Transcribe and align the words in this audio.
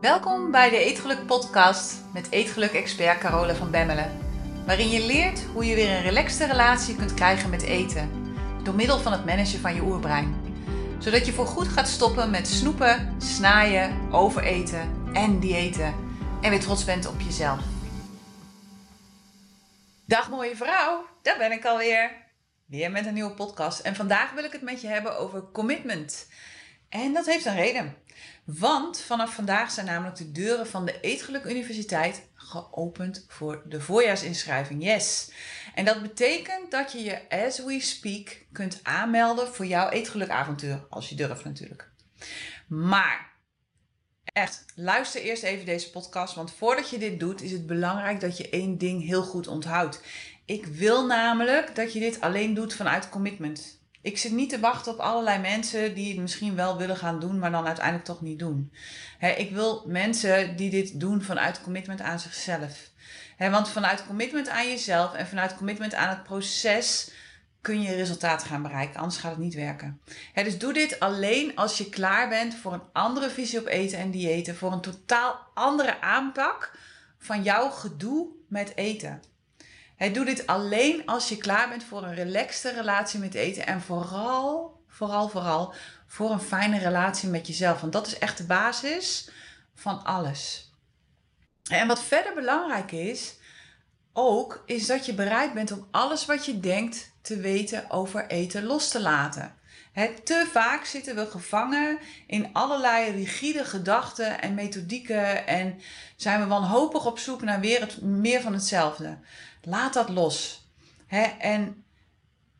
Welkom 0.00 0.50
bij 0.50 0.70
de 0.70 0.78
Eetgeluk 0.78 1.26
podcast 1.26 1.94
met 2.12 2.30
Eetgeluk-expert 2.30 3.18
Carole 3.18 3.54
van 3.54 3.70
Bemmelen. 3.70 4.18
Waarin 4.66 4.88
je 4.88 5.06
leert 5.06 5.42
hoe 5.42 5.64
je 5.64 5.74
weer 5.74 5.90
een 5.90 6.02
relaxte 6.02 6.46
relatie 6.46 6.96
kunt 6.96 7.14
krijgen 7.14 7.50
met 7.50 7.62
eten. 7.62 8.34
Door 8.62 8.74
middel 8.74 8.98
van 8.98 9.12
het 9.12 9.24
managen 9.24 9.60
van 9.60 9.74
je 9.74 9.82
oerbrein. 9.82 10.34
Zodat 10.98 11.26
je 11.26 11.32
voorgoed 11.32 11.68
gaat 11.68 11.88
stoppen 11.88 12.30
met 12.30 12.48
snoepen, 12.48 13.14
snaaien, 13.22 14.12
overeten 14.12 15.10
en 15.12 15.40
diëten. 15.40 15.94
En 16.42 16.50
weer 16.50 16.60
trots 16.60 16.84
bent 16.84 17.06
op 17.06 17.20
jezelf. 17.20 17.60
Dag 20.06 20.30
mooie 20.30 20.56
vrouw, 20.56 21.06
daar 21.22 21.38
ben 21.38 21.52
ik 21.52 21.64
alweer. 21.64 22.10
Weer 22.66 22.90
met 22.90 23.06
een 23.06 23.14
nieuwe 23.14 23.34
podcast. 23.34 23.80
En 23.80 23.96
vandaag 23.96 24.32
wil 24.32 24.44
ik 24.44 24.52
het 24.52 24.62
met 24.62 24.80
je 24.80 24.88
hebben 24.88 25.18
over 25.18 25.42
commitment. 25.52 26.28
En 26.88 27.12
dat 27.12 27.26
heeft 27.26 27.44
een 27.44 27.56
reden. 27.56 27.96
Want 28.44 29.00
vanaf 29.00 29.34
vandaag 29.34 29.70
zijn 29.70 29.86
namelijk 29.86 30.16
de 30.16 30.32
deuren 30.32 30.66
van 30.66 30.84
de 30.84 31.00
Eetgeluk 31.00 31.44
Universiteit 31.44 32.28
geopend 32.34 33.24
voor 33.28 33.62
de 33.66 33.80
voorjaarsinschrijving. 33.80 34.84
Yes. 34.84 35.30
En 35.74 35.84
dat 35.84 36.02
betekent 36.02 36.70
dat 36.70 36.92
je 36.92 37.02
je 37.02 37.28
as 37.28 37.64
we 37.64 37.80
speak 37.80 38.46
kunt 38.52 38.80
aanmelden 38.82 39.48
voor 39.48 39.66
jouw 39.66 39.88
eetgelukavontuur. 39.88 40.86
Als 40.88 41.08
je 41.08 41.14
durft 41.14 41.44
natuurlijk. 41.44 41.90
Maar 42.68 43.30
echt, 44.24 44.64
luister 44.74 45.20
eerst 45.20 45.42
even 45.42 45.66
deze 45.66 45.90
podcast. 45.90 46.34
Want 46.34 46.52
voordat 46.52 46.90
je 46.90 46.98
dit 46.98 47.20
doet, 47.20 47.42
is 47.42 47.52
het 47.52 47.66
belangrijk 47.66 48.20
dat 48.20 48.36
je 48.36 48.48
één 48.48 48.78
ding 48.78 49.04
heel 49.06 49.22
goed 49.22 49.46
onthoudt. 49.46 50.00
Ik 50.44 50.66
wil 50.66 51.06
namelijk 51.06 51.74
dat 51.74 51.92
je 51.92 52.00
dit 52.00 52.20
alleen 52.20 52.54
doet 52.54 52.74
vanuit 52.74 53.08
commitment. 53.08 53.79
Ik 54.02 54.18
zit 54.18 54.32
niet 54.32 54.50
te 54.50 54.60
wachten 54.60 54.92
op 54.92 54.98
allerlei 54.98 55.38
mensen 55.38 55.94
die 55.94 56.08
het 56.12 56.20
misschien 56.20 56.54
wel 56.54 56.76
willen 56.76 56.96
gaan 56.96 57.20
doen, 57.20 57.38
maar 57.38 57.50
dan 57.50 57.66
uiteindelijk 57.66 58.04
toch 58.04 58.20
niet 58.20 58.38
doen. 58.38 58.72
ik 59.36 59.50
wil 59.50 59.84
mensen 59.86 60.56
die 60.56 60.70
dit 60.70 61.00
doen 61.00 61.22
vanuit 61.22 61.62
commitment 61.62 62.00
aan 62.00 62.20
zichzelf. 62.20 62.90
want 63.38 63.68
vanuit 63.68 64.06
commitment 64.06 64.48
aan 64.48 64.68
jezelf 64.68 65.14
en 65.14 65.26
vanuit 65.26 65.56
commitment 65.56 65.94
aan 65.94 66.08
het 66.08 66.22
proces 66.22 67.10
kun 67.60 67.82
je 67.82 67.94
resultaten 67.94 68.46
gaan 68.46 68.62
bereiken. 68.62 69.00
Anders 69.00 69.16
gaat 69.16 69.30
het 69.30 69.40
niet 69.40 69.54
werken. 69.54 70.00
dus 70.34 70.58
doe 70.58 70.72
dit 70.72 71.00
alleen 71.00 71.56
als 71.56 71.78
je 71.78 71.88
klaar 71.88 72.28
bent 72.28 72.54
voor 72.54 72.72
een 72.72 72.82
andere 72.92 73.30
visie 73.30 73.58
op 73.58 73.66
eten 73.66 73.98
en 73.98 74.10
diëten. 74.10 74.56
Voor 74.56 74.72
een 74.72 74.80
totaal 74.80 75.38
andere 75.54 76.00
aanpak 76.00 76.78
van 77.18 77.42
jouw 77.42 77.70
gedoe 77.70 78.28
met 78.48 78.76
eten. 78.76 79.22
He, 80.00 80.10
doe 80.10 80.24
dit 80.24 80.46
alleen 80.46 81.06
als 81.06 81.28
je 81.28 81.36
klaar 81.36 81.68
bent 81.68 81.84
voor 81.84 82.02
een 82.02 82.14
relaxte 82.14 82.72
relatie 82.72 83.20
met 83.20 83.34
eten. 83.34 83.66
En 83.66 83.80
vooral, 83.80 84.80
vooral, 84.88 85.28
vooral 85.28 85.74
voor 86.06 86.30
een 86.30 86.40
fijne 86.40 86.78
relatie 86.78 87.28
met 87.28 87.46
jezelf. 87.46 87.80
Want 87.80 87.92
dat 87.92 88.06
is 88.06 88.18
echt 88.18 88.36
de 88.38 88.44
basis 88.44 89.30
van 89.74 90.04
alles. 90.04 90.70
En 91.70 91.86
wat 91.86 92.02
verder 92.02 92.34
belangrijk 92.34 92.92
is, 92.92 93.34
ook, 94.12 94.62
is 94.66 94.86
dat 94.86 95.06
je 95.06 95.14
bereid 95.14 95.54
bent 95.54 95.72
om 95.72 95.88
alles 95.90 96.26
wat 96.26 96.46
je 96.46 96.60
denkt 96.60 97.10
te 97.22 97.36
weten 97.36 97.90
over 97.90 98.26
eten 98.26 98.64
los 98.64 98.88
te 98.88 99.00
laten. 99.00 99.54
te 100.24 100.48
vaak 100.52 100.84
zitten 100.84 101.14
we 101.14 101.26
gevangen 101.26 101.98
in 102.26 102.48
allerlei 102.52 103.10
rigide 103.10 103.64
gedachten 103.64 104.40
en 104.40 104.54
methodieken 104.54 105.46
en 105.46 105.80
zijn 106.16 106.40
we 106.40 106.46
wanhopig 106.46 107.06
op 107.06 107.18
zoek 107.18 107.42
naar 107.42 107.60
weer 107.60 107.80
het, 107.80 108.00
meer 108.00 108.40
van 108.40 108.52
hetzelfde. 108.52 109.18
Laat 109.62 109.94
dat 109.94 110.08
los. 110.08 110.66
En 111.38 111.84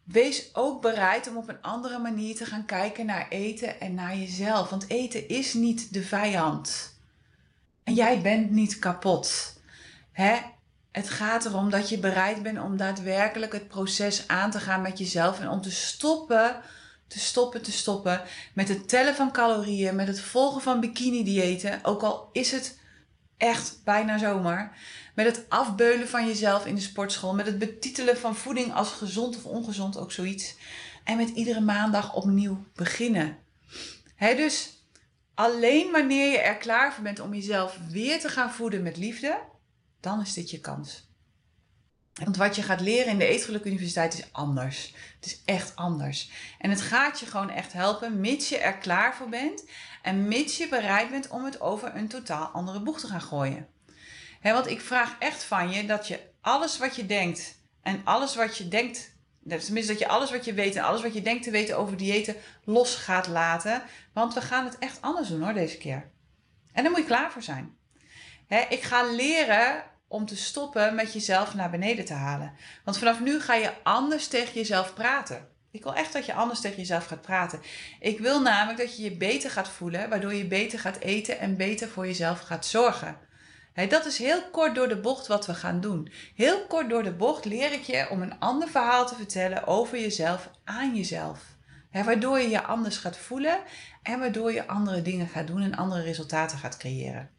wees 0.05 0.55
ook 0.55 0.83
bereid 0.83 1.29
om 1.29 1.37
op 1.37 1.49
een 1.49 1.63
andere 1.63 1.99
manier 1.99 2.37
te 2.37 2.45
gaan 2.45 2.65
kijken 2.65 3.07
naar 3.07 3.29
eten 3.29 3.81
en 3.81 3.95
naar 3.95 4.17
jezelf. 4.17 4.69
Want 4.69 4.89
eten 4.89 5.29
is 5.29 5.55
niet 5.55 5.93
de 5.93 6.03
vijand. 6.03 6.95
En 7.85 7.95
jij 7.95 8.21
bent 8.21 8.51
niet 8.51 8.79
kapot. 8.79 9.59
Het 10.91 11.11
gaat 11.11 11.45
erom 11.45 11.71
dat 11.71 11.89
je 11.89 11.99
bereid 11.99 12.43
bent 12.43 12.61
om 12.61 12.77
daadwerkelijk 12.77 13.53
het 13.53 13.69
proces 13.69 14.29
aan 14.29 14.51
te 14.51 14.61
gaan 14.61 14.83
met 14.83 14.99
jezelf 14.99 15.41
en 15.41 15.49
om 15.49 15.61
te 15.61 15.71
stoppen, 15.71 16.61
te 17.07 17.19
stoppen, 17.19 17.63
te 17.63 17.73
stoppen 17.73 18.23
met 18.55 18.69
het 18.69 18.89
tellen 18.89 19.15
van 19.15 19.33
calorieën, 19.33 19.97
met 19.97 20.07
het 20.07 20.21
volgen 20.21 20.61
van 20.63 20.81
bikini-diëten, 20.81 21.79
ook 21.83 22.03
al 22.03 22.29
is 22.33 22.53
het 22.53 22.79
echt 23.37 23.81
bijna 23.85 24.19
zomaar. 24.19 24.79
Met 25.23 25.37
het 25.37 25.49
afbeulen 25.49 26.09
van 26.09 26.27
jezelf 26.27 26.67
in 26.67 26.75
de 26.75 26.81
sportschool, 26.81 27.35
met 27.35 27.47
het 27.47 27.59
betitelen 27.59 28.17
van 28.17 28.37
voeding 28.37 28.75
als 28.75 28.93
gezond 28.93 29.37
of 29.37 29.45
ongezond, 29.45 29.99
ook 29.99 30.13
zoiets. 30.13 30.57
En 31.05 31.17
met 31.17 31.29
iedere 31.29 31.61
maandag 31.61 32.15
opnieuw 32.15 32.65
beginnen. 32.75 33.39
dus 34.19 34.85
alleen 35.35 35.91
wanneer 35.91 36.31
je 36.31 36.39
er 36.39 36.57
klaar 36.57 36.93
voor 36.93 37.03
bent 37.03 37.21
om 37.21 37.35
jezelf 37.35 37.79
weer 37.89 38.21
te 38.21 38.29
gaan 38.29 38.53
voeden 38.53 38.83
met 38.83 38.97
liefde, 38.97 39.41
dan 40.01 40.21
is 40.21 40.33
dit 40.33 40.51
je 40.51 40.61
kans. 40.61 41.09
Want 42.15 42.37
wat 42.37 42.57
je 42.57 42.63
gaat 42.63 42.81
leren 42.81 43.13
in 43.13 43.19
de 43.19 43.27
Eetgeluk 43.27 43.65
Universiteit 43.65 44.15
is 44.15 44.33
anders. 44.33 44.95
Het 45.17 45.27
is 45.27 45.41
echt 45.45 45.77
anders. 45.77 46.31
En 46.59 46.71
het 46.71 46.81
gaat 46.81 47.21
je 47.21 47.27
gewoon 47.27 47.51
echt 47.51 47.73
helpen, 47.73 48.21
mits 48.21 48.49
je 48.49 48.59
er 48.59 48.79
klaar 48.79 49.15
voor 49.15 49.29
bent. 49.29 49.65
En 50.03 50.29
mits 50.29 50.57
je 50.57 50.69
bereid 50.69 51.11
bent 51.11 51.29
om 51.29 51.45
het 51.45 51.61
over 51.61 51.97
een 51.97 52.09
totaal 52.09 52.47
andere 52.47 52.81
boeg 52.81 53.01
te 53.01 53.07
gaan 53.07 53.23
gooien. 53.23 53.69
Want 54.43 54.67
ik 54.67 54.81
vraag 54.81 55.17
echt 55.19 55.45
van 55.45 55.71
je 55.71 55.87
dat 55.87 56.09
je 56.09 56.21
alles 56.41 56.79
wat 56.79 56.97
je 56.97 57.07
denkt 57.07 57.59
en 57.83 58.01
alles 58.05 58.35
wat 58.35 58.57
je 58.57 58.69
denkt, 58.69 59.17
tenminste 59.49 59.93
dat 59.93 59.99
je 59.99 60.09
alles 60.09 60.31
wat 60.31 60.45
je 60.45 60.55
weet 60.55 60.77
en 60.77 60.83
alles 60.83 61.03
wat 61.03 61.15
je 61.15 61.23
denkt 61.23 61.43
te 61.43 61.51
weten 61.51 61.79
over 61.79 61.97
diëten 61.97 62.37
los 62.65 62.95
gaat 62.95 63.27
laten. 63.27 63.83
Want 64.13 64.35
we 64.35 64.41
gaan 64.41 64.65
het 64.65 64.79
echt 64.79 65.01
anders 65.01 65.29
doen 65.29 65.43
hoor 65.43 65.53
deze 65.53 65.79
keer. 65.79 66.11
En 66.73 66.83
daar 66.83 66.93
moet 66.93 67.01
je 67.01 67.07
klaar 67.07 67.33
voor 67.33 67.43
zijn. 67.43 67.77
ik 68.69 68.83
ga 68.83 69.03
leren 69.13 69.85
om 70.09 70.27
te 70.27 70.37
stoppen 70.37 70.95
met 70.95 71.13
jezelf 71.13 71.55
naar 71.55 71.71
beneden 71.71 72.05
te 72.05 72.15
halen. 72.15 72.53
Want 72.85 72.99
vanaf 72.99 73.21
nu 73.21 73.41
ga 73.41 73.55
je 73.55 73.73
anders 73.83 74.29
tegen 74.29 74.55
jezelf 74.55 74.95
praten. 74.95 75.49
Ik 75.71 75.83
wil 75.83 75.95
echt 75.95 76.13
dat 76.13 76.27
je 76.27 76.35
anders 76.35 76.61
tegen 76.61 76.77
jezelf 76.77 77.07
gaat 77.07 77.21
praten. 77.21 77.61
Ik 78.01 78.19
wil 78.19 78.41
namelijk 78.41 78.79
dat 78.79 78.97
je 78.97 79.03
je 79.03 79.17
beter 79.17 79.51
gaat 79.51 79.69
voelen, 79.69 80.09
waardoor 80.09 80.35
je 80.35 80.47
beter 80.47 80.79
gaat 80.79 80.99
eten 80.99 81.39
en 81.39 81.57
beter 81.57 81.89
voor 81.89 82.07
jezelf 82.07 82.41
gaat 82.41 82.67
zorgen. 82.67 83.19
Dat 83.89 84.07
is 84.07 84.19
heel 84.19 84.43
kort 84.51 84.75
door 84.75 84.89
de 84.89 85.01
bocht 85.01 85.27
wat 85.27 85.47
we 85.47 85.55
gaan 85.55 85.81
doen. 85.81 86.13
Heel 86.35 86.67
kort 86.67 86.91
door 86.91 87.03
de 87.03 87.13
bocht 87.13 87.45
leer 87.45 87.73
ik 87.73 87.83
je 87.83 88.07
om 88.11 88.23
een 88.23 88.39
ander 88.39 88.69
verhaal 88.69 89.07
te 89.07 89.15
vertellen 89.15 89.67
over 89.67 90.01
jezelf 90.01 90.51
aan 90.65 90.97
jezelf. 90.97 91.59
waardoor 91.93 92.39
je 92.39 92.49
je 92.49 92.63
anders 92.63 92.97
gaat 92.97 93.17
voelen 93.17 93.61
en 94.03 94.19
waardoor 94.19 94.53
je 94.53 94.67
andere 94.67 95.03
dingen 95.03 95.29
gaat 95.29 95.47
doen 95.47 95.63
en 95.63 95.75
andere 95.75 96.03
resultaten 96.03 96.59
gaat 96.59 96.77
creëren. 96.77 97.31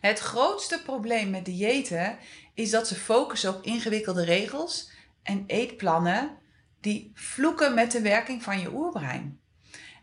Het 0.00 0.18
grootste 0.18 0.82
probleem 0.82 1.30
met 1.30 1.44
diëten 1.44 2.18
is 2.54 2.70
dat 2.70 2.88
ze 2.88 2.94
focussen 2.94 3.54
op 3.54 3.62
ingewikkelde 3.62 4.24
regels 4.24 4.90
en 5.22 5.44
eetplannen 5.46 6.38
die 6.80 7.10
vloeken 7.14 7.74
met 7.74 7.92
de 7.92 8.00
werking 8.00 8.42
van 8.42 8.60
je 8.60 8.72
oerbrein. 8.72 9.40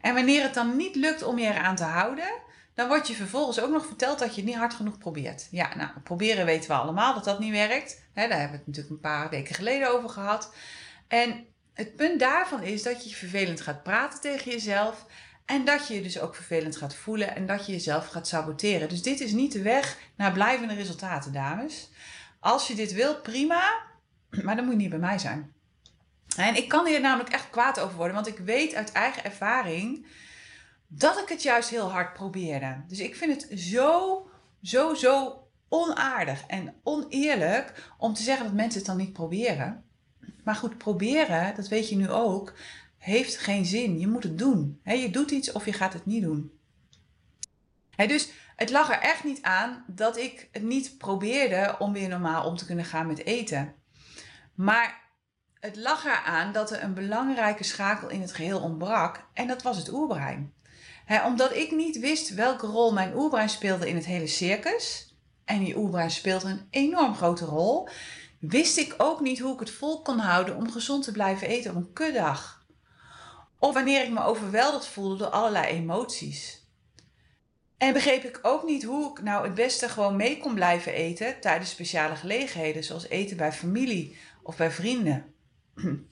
En 0.01 0.13
wanneer 0.13 0.43
het 0.43 0.53
dan 0.53 0.75
niet 0.75 0.95
lukt 0.95 1.23
om 1.23 1.39
je 1.39 1.47
eraan 1.47 1.75
te 1.75 1.83
houden, 1.83 2.31
dan 2.73 2.87
wordt 2.87 3.07
je 3.07 3.13
vervolgens 3.13 3.59
ook 3.59 3.71
nog 3.71 3.85
verteld 3.85 4.19
dat 4.19 4.35
je 4.35 4.41
het 4.41 4.49
niet 4.49 4.59
hard 4.59 4.73
genoeg 4.73 4.97
probeert. 4.97 5.47
Ja, 5.51 5.75
nou, 5.75 5.89
proberen 6.03 6.45
weten 6.45 6.69
we 6.69 6.75
allemaal 6.75 7.13
dat 7.13 7.23
dat 7.23 7.39
niet 7.39 7.51
werkt. 7.51 8.01
daar 8.13 8.29
hebben 8.29 8.49
we 8.49 8.57
het 8.57 8.67
natuurlijk 8.67 8.93
een 8.93 8.99
paar 8.99 9.29
weken 9.29 9.55
geleden 9.55 9.91
over 9.91 10.09
gehad. 10.09 10.53
En 11.07 11.45
het 11.73 11.95
punt 11.95 12.19
daarvan 12.19 12.63
is 12.63 12.83
dat 12.83 13.09
je 13.09 13.15
vervelend 13.15 13.61
gaat 13.61 13.83
praten 13.83 14.21
tegen 14.21 14.51
jezelf 14.51 15.05
en 15.45 15.65
dat 15.65 15.87
je 15.87 15.93
je 15.93 16.01
dus 16.01 16.19
ook 16.19 16.35
vervelend 16.35 16.77
gaat 16.77 16.95
voelen 16.95 17.35
en 17.35 17.45
dat 17.45 17.65
je 17.65 17.71
jezelf 17.71 18.07
gaat 18.07 18.27
saboteren. 18.27 18.89
Dus 18.89 19.01
dit 19.01 19.19
is 19.19 19.31
niet 19.31 19.51
de 19.51 19.61
weg 19.61 19.97
naar 20.15 20.31
blijvende 20.31 20.73
resultaten, 20.73 21.33
dames. 21.33 21.89
Als 22.39 22.67
je 22.67 22.75
dit 22.75 22.93
wilt, 22.93 23.21
prima, 23.21 23.73
maar 24.43 24.55
dan 24.55 24.63
moet 24.63 24.73
je 24.73 24.79
niet 24.79 24.89
bij 24.89 24.99
mij 24.99 25.17
zijn. 25.17 25.53
En 26.35 26.55
ik 26.55 26.69
kan 26.69 26.85
hier 26.85 27.01
namelijk 27.01 27.29
echt 27.29 27.49
kwaad 27.49 27.79
over 27.79 27.95
worden, 27.95 28.15
want 28.15 28.27
ik 28.27 28.37
weet 28.37 28.73
uit 28.73 28.91
eigen 28.91 29.23
ervaring 29.23 30.05
dat 30.93 31.19
ik 31.19 31.29
het 31.29 31.43
juist 31.43 31.69
heel 31.69 31.91
hard 31.91 32.13
probeerde. 32.13 32.83
Dus 32.87 32.99
ik 32.99 33.15
vind 33.15 33.41
het 33.41 33.59
zo, 33.59 34.27
zo, 34.61 34.93
zo 34.93 35.43
onaardig 35.69 36.45
en 36.47 36.73
oneerlijk 36.83 37.91
om 37.97 38.13
te 38.13 38.21
zeggen 38.21 38.45
dat 38.45 38.53
mensen 38.53 38.79
het 38.79 38.87
dan 38.87 38.97
niet 38.97 39.13
proberen. 39.13 39.83
Maar 40.43 40.55
goed, 40.55 40.77
proberen, 40.77 41.55
dat 41.55 41.67
weet 41.67 41.89
je 41.89 41.95
nu 41.95 42.09
ook, 42.09 42.53
heeft 42.97 43.37
geen 43.37 43.65
zin. 43.65 43.99
Je 43.99 44.07
moet 44.07 44.23
het 44.23 44.37
doen. 44.37 44.81
je 44.83 45.09
doet 45.09 45.31
iets 45.31 45.51
of 45.51 45.65
je 45.65 45.73
gaat 45.73 45.93
het 45.93 46.05
niet 46.05 46.23
doen. 46.23 46.51
dus 47.95 48.31
het 48.55 48.69
lag 48.69 48.89
er 48.89 48.99
echt 48.99 49.23
niet 49.23 49.41
aan 49.41 49.83
dat 49.87 50.17
ik 50.17 50.49
het 50.51 50.63
niet 50.63 50.97
probeerde 50.97 51.75
om 51.79 51.93
weer 51.93 52.09
normaal 52.09 52.45
om 52.45 52.57
te 52.57 52.65
kunnen 52.65 52.85
gaan 52.85 53.07
met 53.07 53.25
eten. 53.25 53.73
Maar 54.55 55.01
het 55.59 55.75
lag 55.75 56.05
eraan 56.05 56.51
dat 56.51 56.71
er 56.71 56.83
een 56.83 56.93
belangrijke 56.93 57.63
schakel 57.63 58.09
in 58.09 58.21
het 58.21 58.33
geheel 58.33 58.61
ontbrak 58.61 59.27
en 59.33 59.47
dat 59.47 59.61
was 59.61 59.77
het 59.77 59.91
oerbrein. 59.91 60.53
Omdat 61.25 61.55
ik 61.55 61.71
niet 61.71 61.99
wist 61.99 62.33
welke 62.33 62.67
rol 62.67 62.93
mijn 62.93 63.15
oerbrein 63.15 63.49
speelde 63.49 63.89
in 63.89 63.95
het 63.95 64.05
hele 64.05 64.27
circus, 64.27 65.15
en 65.45 65.63
die 65.63 65.77
oerbrein 65.77 66.11
speelt 66.11 66.43
een 66.43 66.67
enorm 66.69 67.15
grote 67.15 67.45
rol, 67.45 67.89
wist 68.39 68.77
ik 68.77 68.95
ook 68.97 69.19
niet 69.19 69.39
hoe 69.39 69.53
ik 69.53 69.59
het 69.59 69.71
vol 69.71 70.01
kon 70.01 70.19
houden 70.19 70.55
om 70.55 70.71
gezond 70.71 71.03
te 71.03 71.11
blijven 71.11 71.47
eten 71.47 71.71
op 71.71 71.77
een 71.77 71.93
kuddag. 71.93 72.65
Of 73.59 73.73
wanneer 73.73 74.03
ik 74.03 74.09
me 74.09 74.23
overweldigd 74.23 74.87
voelde 74.87 75.17
door 75.17 75.27
allerlei 75.27 75.65
emoties. 75.65 76.65
En 77.77 77.93
begreep 77.93 78.23
ik 78.23 78.39
ook 78.41 78.63
niet 78.63 78.83
hoe 78.83 79.11
ik 79.11 79.23
nou 79.23 79.45
het 79.45 79.53
beste 79.53 79.89
gewoon 79.89 80.15
mee 80.15 80.37
kon 80.37 80.53
blijven 80.53 80.93
eten 80.93 81.39
tijdens 81.39 81.69
speciale 81.69 82.15
gelegenheden, 82.15 82.83
zoals 82.83 83.07
eten 83.07 83.37
bij 83.37 83.51
familie 83.51 84.17
of 84.43 84.57
bij 84.57 84.71
vrienden. 84.71 85.33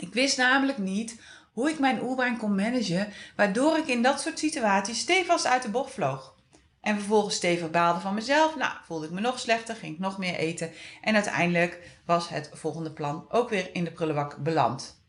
Ik 0.00 0.12
wist 0.12 0.36
namelijk 0.36 0.78
niet 0.78 1.20
hoe 1.58 1.70
ik 1.70 1.78
mijn 1.78 2.02
oerbrein 2.02 2.36
kon 2.36 2.54
managen, 2.54 3.08
waardoor 3.36 3.76
ik 3.76 3.86
in 3.86 4.02
dat 4.02 4.20
soort 4.20 4.38
situaties 4.38 4.98
stevast 4.98 5.46
uit 5.46 5.62
de 5.62 5.70
bocht 5.70 5.92
vloog. 5.92 6.34
En 6.80 6.94
vervolgens 6.94 7.34
stevig 7.34 7.70
baalde 7.70 8.00
van 8.00 8.14
mezelf. 8.14 8.56
Nou, 8.56 8.72
voelde 8.84 9.06
ik 9.06 9.12
me 9.12 9.20
nog 9.20 9.38
slechter, 9.38 9.74
ging 9.74 9.94
ik 9.94 10.00
nog 10.00 10.18
meer 10.18 10.34
eten. 10.34 10.70
En 11.02 11.14
uiteindelijk 11.14 11.80
was 12.06 12.28
het 12.28 12.50
volgende 12.52 12.92
plan 12.92 13.26
ook 13.28 13.48
weer 13.48 13.70
in 13.72 13.84
de 13.84 13.90
prullenbak 13.90 14.36
beland. 14.36 15.02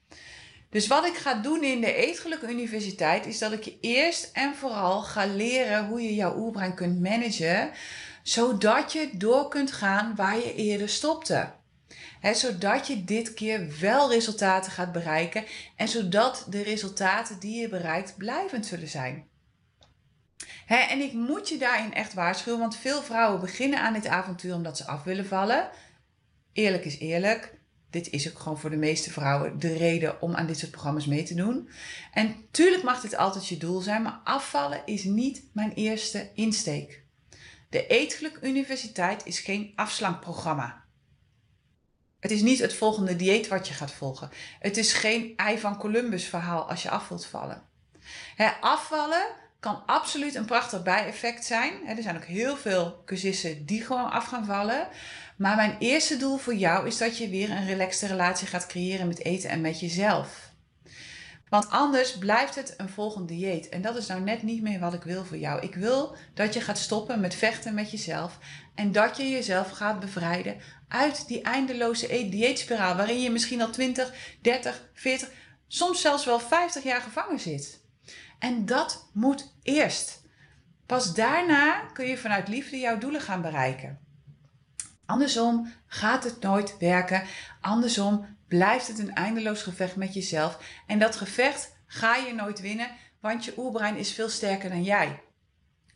Dus 0.70 0.88
wat 0.88 1.06
ik 1.06 1.16
ga 1.16 1.34
doen 1.34 1.64
in 1.64 1.82
de 1.82 1.94
Eetgeluk 1.94 2.42
Universiteit 2.42 3.26
is 3.26 3.40
dat 3.40 3.52
ik 3.52 3.64
je 3.64 3.78
eerst 3.82 4.30
en 4.34 4.56
vooral 4.56 5.02
ga 5.02 5.26
leren 5.26 5.88
hoe 5.88 6.02
je 6.02 6.16
jouw 6.16 6.38
oerbrein 6.38 6.74
kunt 6.74 7.02
managen, 7.02 7.72
zodat 8.24 8.94
je 8.94 9.10
door 9.14 9.48
kunt 9.48 9.72
gaan 9.72 10.16
waar 10.16 10.38
je 10.38 10.56
eerder 10.56 10.90
stopte. 10.90 11.58
Zodat 12.22 12.88
je 12.88 13.04
dit 13.04 13.34
keer 13.34 13.80
wel 13.80 14.12
resultaten 14.12 14.72
gaat 14.72 14.92
bereiken 14.92 15.46
en 15.76 15.88
zodat 15.88 16.46
de 16.50 16.62
resultaten 16.62 17.40
die 17.40 17.62
je 17.62 17.70
bereikt 17.70 18.18
blijvend 18.18 18.66
zullen 18.66 18.88
zijn. 18.88 19.28
en 20.68 21.00
ik 21.00 21.14
moet 21.14 21.50
je 21.50 21.58
daarin 21.58 21.94
echt 21.94 22.14
waarschuwen, 22.14 22.60
want 22.60 22.76
veel 22.76 23.02
vrouwen 23.02 23.40
beginnen 23.40 23.82
aan 23.82 23.94
dit 23.94 24.08
avontuur 24.08 24.54
omdat 24.54 24.78
ze 24.78 24.88
af 24.88 25.04
willen 25.04 25.26
vallen. 25.26 25.70
Eerlijk 26.54 26.86
is 26.86 27.00
eerlijk 27.00 27.60
dit 27.90 28.10
is 28.10 28.30
ook 28.30 28.40
gewoon 28.40 28.60
voor 28.60 28.70
de 28.70 28.76
meeste 28.76 29.12
vrouwen 29.12 29.60
de 29.60 29.78
reden 29.78 30.22
om 30.22 30.36
aan 30.36 30.48
dit 30.48 30.60
soort 30.60 30.72
programma's 30.72 31.06
mee 31.06 31.24
te 31.24 31.34
doen. 31.34 31.70
En 32.14 32.36
tuurlijk 32.52 32.84
mag 32.84 33.02
dit 33.02 33.16
altijd 33.16 33.48
je 33.48 33.58
doel 33.58 33.80
zijn, 33.80 34.02
maar 34.02 34.22
afvallen 34.24 34.82
is 34.86 35.04
niet 35.04 35.44
mijn 35.54 35.74
eerste 35.74 36.30
insteek. 36.34 37.04
De 37.70 37.88
Eetgeluk 37.88 38.40
Universiteit 38.42 39.26
is 39.26 39.40
geen 39.40 39.72
afslankprogramma. 39.76 40.84
Het 42.20 42.32
is 42.32 42.42
niet 42.42 42.60
het 42.60 42.74
volgende 42.74 43.16
dieet 43.16 43.48
wat 43.48 43.68
je 43.68 43.74
gaat 43.74 43.92
volgen. 43.92 44.30
Het 44.60 44.78
is 44.78 44.94
geen 44.94 45.34
ei 45.36 45.60
van 45.60 45.78
Columbus 45.78 46.26
verhaal 46.26 46.70
als 46.70 46.84
je 46.84 46.90
af 46.90 47.08
wilt 47.08 47.26
vallen. 47.26 47.62
afvallen 48.62 49.26
kan 49.60 49.84
absoluut 49.86 50.36
een 50.36 50.46
prachtig 50.46 50.84
bijeffect 50.84 51.46
zijn. 51.46 51.88
er 51.88 52.02
zijn 52.04 52.16
ook 52.16 52.24
heel 52.24 52.58
veel 52.58 53.02
cursisten 53.06 53.66
die 53.66 53.84
gewoon 53.84 54.12
af 54.12 54.26
gaan 54.26 54.46
vallen. 54.46 54.88
Maar 55.38 55.56
mijn 55.56 55.76
eerste 55.80 56.18
doel 56.18 56.38
voor 56.38 56.56
jou 56.56 56.88
is 56.88 56.98
dat 56.98 57.18
je 57.18 57.30
weer 57.30 57.50
een 57.50 57.66
relaxte 57.66 58.08
relatie 58.08 58.48
gaat 58.48 58.68
creëren 58.68 59.08
met 59.08 59.24
eten 59.24 59.50
en 59.50 59.62
met 59.62 59.80
jezelf. 59.80 60.49
Want 61.50 61.70
anders 61.70 62.18
blijft 62.18 62.56
het 62.56 62.74
een 62.78 62.90
volgend 62.90 63.28
dieet. 63.28 63.70
En 63.70 63.82
dat 63.82 63.96
is 63.96 64.08
nou 64.08 64.22
net 64.22 64.44
niet 64.44 64.62
meer 64.62 64.80
wat 64.80 64.94
ik 64.94 65.04
wil 65.04 65.26
voor 65.26 65.38
jou. 65.38 65.62
Ik 65.62 65.76
wil 65.76 66.16
dat 66.34 66.54
je 66.54 66.62
gaat 66.62 66.78
stoppen 66.78 67.20
met 67.20 67.36
vechten 67.36 67.74
met 67.74 67.92
jezelf. 67.92 68.38
En 68.76 68.92
dat 68.92 69.18
je 69.18 69.30
jezelf 69.30 69.70
gaat 69.70 70.00
bevrijden 70.00 70.58
uit 70.88 71.28
die 71.28 71.42
eindeloze 71.42 72.08
dieetspiraal. 72.08 72.96
Waarin 72.96 73.22
je 73.22 73.32
misschien 73.32 73.62
al 73.62 73.70
20, 73.70 74.14
30, 74.42 74.90
40, 74.94 75.30
soms 75.68 76.02
zelfs 76.02 76.26
wel 76.26 76.40
50 76.40 76.84
jaar 76.84 77.02
gevangen 77.02 77.40
zit. 77.40 77.82
En 78.40 78.66
dat 78.66 79.10
moet 79.14 79.54
eerst. 79.64 80.22
Pas 80.86 81.14
daarna 81.14 81.80
kun 81.94 82.06
je 82.06 82.18
vanuit 82.18 82.48
liefde 82.48 82.78
jouw 82.78 82.98
doelen 82.98 83.22
gaan 83.22 83.42
bereiken. 83.42 84.00
Andersom 85.06 85.74
gaat 85.88 86.24
het 86.24 86.42
nooit 86.42 86.78
werken. 86.78 87.24
Andersom 87.62 88.38
blijft 88.50 88.88
het 88.88 89.00
een 89.00 89.14
eindeloos 89.14 89.62
gevecht 89.62 89.96
met 89.96 90.14
jezelf. 90.14 90.60
En 90.88 91.00
dat 91.00 91.16
gevecht 91.16 91.76
ga 91.86 92.16
je 92.16 92.34
nooit 92.34 92.62
winnen, 92.62 92.92
want 93.20 93.46
je 93.46 93.54
oerbrein 93.58 93.98
is 93.98 94.12
veel 94.12 94.30
sterker 94.30 94.70
dan 94.70 94.84
jij. 94.84 95.22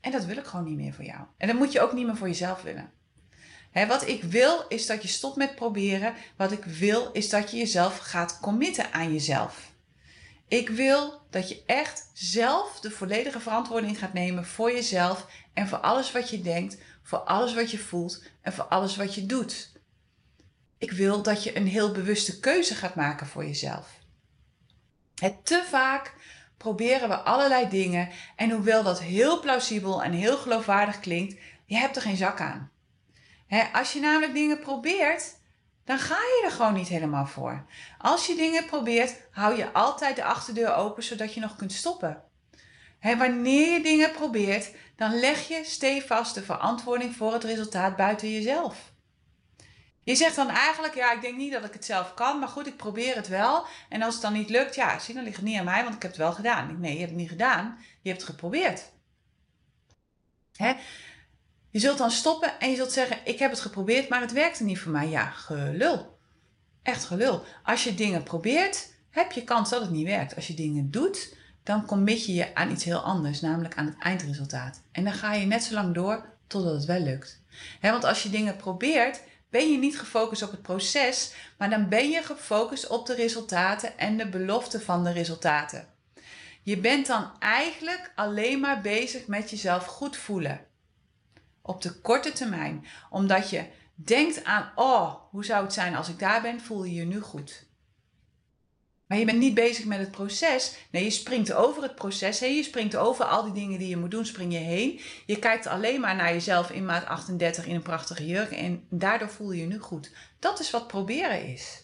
En 0.02 0.12
dat 0.12 0.26
wil 0.26 0.38
ik 0.38 0.46
gewoon 0.46 0.66
niet 0.66 0.78
meer 0.78 0.94
voor 0.94 1.06
jou. 1.06 1.20
En 1.38 1.48
dat 1.48 1.58
moet 1.58 1.72
je 1.72 1.82
ook 1.82 1.94
niet 1.94 2.06
meer 2.06 2.16
voor 2.16 2.28
jezelf 2.28 2.62
willen. 2.62 2.92
wat 3.88 4.08
ik 4.08 4.24
wil 4.24 4.66
is 4.68 4.86
dat 4.86 5.02
je 5.02 5.08
stopt 5.08 5.36
met 5.36 5.56
proberen. 5.56 6.14
Wat 6.38 6.52
ik 6.52 6.64
wil 6.64 7.12
is 7.12 7.30
dat 7.30 7.52
je 7.52 7.58
jezelf 7.58 7.98
gaat 7.98 8.40
committen 8.40 8.94
aan 8.94 9.14
jezelf. 9.14 9.72
Ik 10.48 10.70
wil 10.70 11.22
dat 11.30 11.50
je 11.50 11.64
echt 11.66 12.10
zelf 12.14 12.80
de 12.80 12.92
volledige 12.92 13.40
verantwoording 13.40 13.98
gaat 13.98 14.14
nemen 14.14 14.46
voor 14.46 14.72
jezelf 14.72 15.28
en 15.54 15.68
voor 15.68 15.78
alles 15.78 16.12
wat 16.12 16.30
je 16.30 16.42
denkt, 16.42 16.78
voor 17.04 17.20
alles 17.20 17.54
wat 17.54 17.72
je 17.72 17.78
voelt 17.78 18.24
en 18.42 18.54
voor 18.54 18.64
alles 18.64 18.96
wat 18.96 19.16
je 19.16 19.26
doet. 19.26 19.72
Ik 20.84 20.92
wil 20.92 21.22
dat 21.22 21.44
je 21.44 21.58
een 21.58 21.68
heel 21.68 21.92
bewuste 21.92 22.40
keuze 22.40 22.76
gaat 22.76 22.96
maken 22.96 23.28
voor 23.28 23.46
jezelf. 23.46 23.88
Te 25.44 25.64
vaak 25.70 26.14
proberen 26.58 27.10
we 27.10 27.16
allerlei 27.16 27.70
dingen 27.70 28.10
en 28.36 28.50
hoewel 28.50 28.84
dat 28.84 29.02
heel 29.02 29.40
plausibel 29.40 30.04
en 30.04 30.12
heel 30.12 30.38
geloofwaardig 30.38 31.00
klinkt, 31.00 31.42
je 31.66 31.76
hebt 31.76 31.96
er 31.96 32.02
geen 32.02 32.18
zak 32.18 32.42
aan. 32.42 32.72
als 33.74 33.94
je 33.94 34.00
namelijk 34.00 34.34
dingen 34.34 34.60
probeert, 34.60 35.36
dan 35.86 36.00
ga 36.00 36.16
je 36.16 36.42
er 36.46 36.52
gewoon 36.52 36.74
niet 36.74 36.88
helemaal 36.88 37.26
voor. 37.26 37.66
Als 37.98 38.28
je 38.28 38.36
dingen 38.36 38.66
probeert, 38.66 39.16
hou 39.32 39.58
je 39.58 39.72
altijd 39.72 40.16
de 40.16 40.24
achterdeur 40.24 40.76
open 40.76 41.04
zodat 41.04 41.34
je 41.34 41.40
nog 41.40 41.56
kunt 41.56 41.74
stoppen. 41.74 42.24
wanneer 43.02 43.74
je 43.74 43.84
dingen 43.84 44.12
probeert, 44.12 44.72
dan 44.96 45.20
leg 45.20 45.48
je 45.48 45.64
stevast 45.64 46.36
de 46.36 46.44
verantwoording 46.44 47.16
voor 47.16 47.34
het 47.34 47.44
resultaat 47.44 47.96
buiten 47.96 48.32
jezelf. 48.32 48.93
Je 50.04 50.16
zegt 50.16 50.36
dan 50.36 50.50
eigenlijk, 50.50 50.96
ja, 50.96 51.14
ik 51.14 51.22
denk 51.22 51.38
niet 51.38 51.52
dat 51.52 51.66
ik 51.66 51.74
het 51.74 51.86
zelf 51.86 52.14
kan, 52.14 52.40
maar 52.40 52.48
goed, 52.48 52.68
ik 52.68 52.78
probeer 52.78 53.16
het 53.16 53.28
wel. 53.28 53.66
En 53.90 54.02
als 54.02 54.14
het 54.14 54.24
dan 54.24 54.34
niet 54.34 54.50
lukt, 54.50 54.76
ja, 54.76 55.00
zie, 55.00 55.14
dan 55.14 55.24
ligt 55.24 55.36
het 55.36 55.46
niet 55.46 55.58
aan 55.58 55.66
mij, 55.66 55.84
want 55.84 55.96
ik 55.96 56.02
heb 56.02 56.12
het 56.12 56.20
wel 56.20 56.34
gedaan. 56.34 56.80
Nee, 56.80 56.94
je 56.94 57.00
hebt 57.00 57.12
het 57.12 57.20
niet 57.20 57.30
gedaan, 57.30 57.78
je 58.02 58.10
hebt 58.10 58.22
het 58.22 58.30
geprobeerd. 58.30 58.92
Hè? 60.56 60.74
Je 61.70 61.80
zult 61.80 61.98
dan 61.98 62.12
stoppen 62.12 62.60
en 62.60 62.70
je 62.70 62.76
zult 62.76 62.92
zeggen: 62.92 63.18
Ik 63.24 63.40
heb 63.40 63.52
het 63.52 63.60
geprobeerd, 63.60 64.10
maar 64.10 64.22
het 64.22 64.32
werkte 64.32 64.64
niet 64.64 64.80
voor 64.80 64.92
mij. 64.92 65.10
Ja, 65.10 65.30
gelul. 65.30 66.18
Echt 66.84 67.06
gelul. 67.06 67.44
Als 67.64 67.84
je 67.84 67.96
dingen 67.96 68.24
probeert, 68.24 68.94
heb 69.10 69.32
je 69.32 69.44
kans 69.44 69.70
dat 69.70 69.82
het 69.82 69.92
niet 69.92 70.06
werkt. 70.06 70.36
Als 70.36 70.48
je 70.48 70.54
dingen 70.54 70.92
doet, 70.92 71.36
dan 71.64 71.86
commit 71.86 72.26
je 72.26 72.34
je 72.34 72.56
aan 72.56 72.72
iets 72.72 72.84
heel 72.84 73.00
anders, 73.00 73.42
namelijk 73.42 73.76
aan 73.76 73.86
het 73.86 74.00
eindresultaat. 74.00 74.82
En 74.92 75.04
dan 75.04 75.14
ga 75.14 75.34
je 75.34 75.46
net 75.46 75.64
zo 75.64 75.74
lang 75.74 75.94
door 75.94 76.26
totdat 76.48 76.74
het 76.74 76.86
wel 76.86 77.00
lukt. 77.00 77.42
want 77.82 78.04
als 78.04 78.24
je 78.24 78.30
dingen 78.30 78.56
probeert, 78.56 79.22
ben 79.54 79.72
je 79.72 79.78
niet 79.78 80.00
gefocust 80.00 80.44
op 80.44 80.52
het 80.52 80.62
proces, 80.62 81.34
maar 81.58 81.70
dan 81.70 81.90
ben 81.90 82.10
je 82.10 82.24
gefocust 82.24 82.88
op 82.88 83.06
de 83.06 83.16
resultaten 83.16 83.98
en 83.98 84.18
de 84.18 84.30
belofte 84.30 84.80
van 84.80 85.04
de 85.04 85.12
resultaten. 85.12 85.88
Je 86.62 86.78
bent 86.78 87.08
dan 87.08 87.32
eigenlijk 87.40 88.12
alleen 88.16 88.60
maar 88.60 88.82
bezig 88.82 89.28
met 89.28 89.50
jezelf 89.50 89.86
goed 89.86 90.18
voelen 90.18 90.66
op 91.62 91.82
de 91.82 91.94
korte 91.94 92.32
termijn. 92.32 92.86
Omdat 93.10 93.50
je 93.50 93.66
denkt 93.96 94.44
aan, 94.44 94.72
oh, 94.76 95.14
hoe 95.30 95.46
zou 95.46 95.64
het 95.64 95.74
zijn 95.74 95.96
als 95.96 96.10
ik 96.10 96.20
daar 96.20 96.42
ben, 96.42 96.62
voel 96.62 96.84
je 96.84 96.94
je 96.94 97.06
nu 97.06 97.20
goed. 97.22 97.66
Maar 99.14 99.22
je 99.22 99.28
bent 99.28 99.40
niet 99.40 99.54
bezig 99.54 99.86
met 99.86 100.00
het 100.00 100.12
proces. 100.12 100.76
Nee, 100.90 101.04
je 101.04 101.10
springt 101.10 101.54
over 101.54 101.84
het 101.84 101.96
proces 101.96 102.40
heen. 102.40 102.56
Je 102.56 102.64
springt 102.64 102.96
over 102.96 103.26
al 103.26 103.44
die 103.44 103.54
dingen 103.54 103.80
die 103.80 103.88
je 103.88 103.98
moet 103.98 104.12
doen, 104.12 104.26
spring 104.26 104.54
je 104.54 104.60
heen. 104.60 105.00
Je 105.26 105.40
kijkt 105.40 105.68
alleen 105.68 106.02
maar 106.02 106.16
naar 106.16 106.34
jezelf 106.34 106.72
in 106.72 106.86
maat 106.86 107.06
38 107.06 107.66
in 107.66 107.76
een 107.76 107.82
prachtige 107.82 108.26
jurk. 108.26 108.52
En 108.52 108.86
daardoor 108.90 109.30
voel 109.30 109.52
je 109.52 109.62
je 109.62 109.68
nu 109.68 109.80
goed. 109.80 110.12
Dat 110.40 110.60
is 110.60 110.72
wat 110.72 110.88
proberen 110.88 111.48
is. 111.48 111.84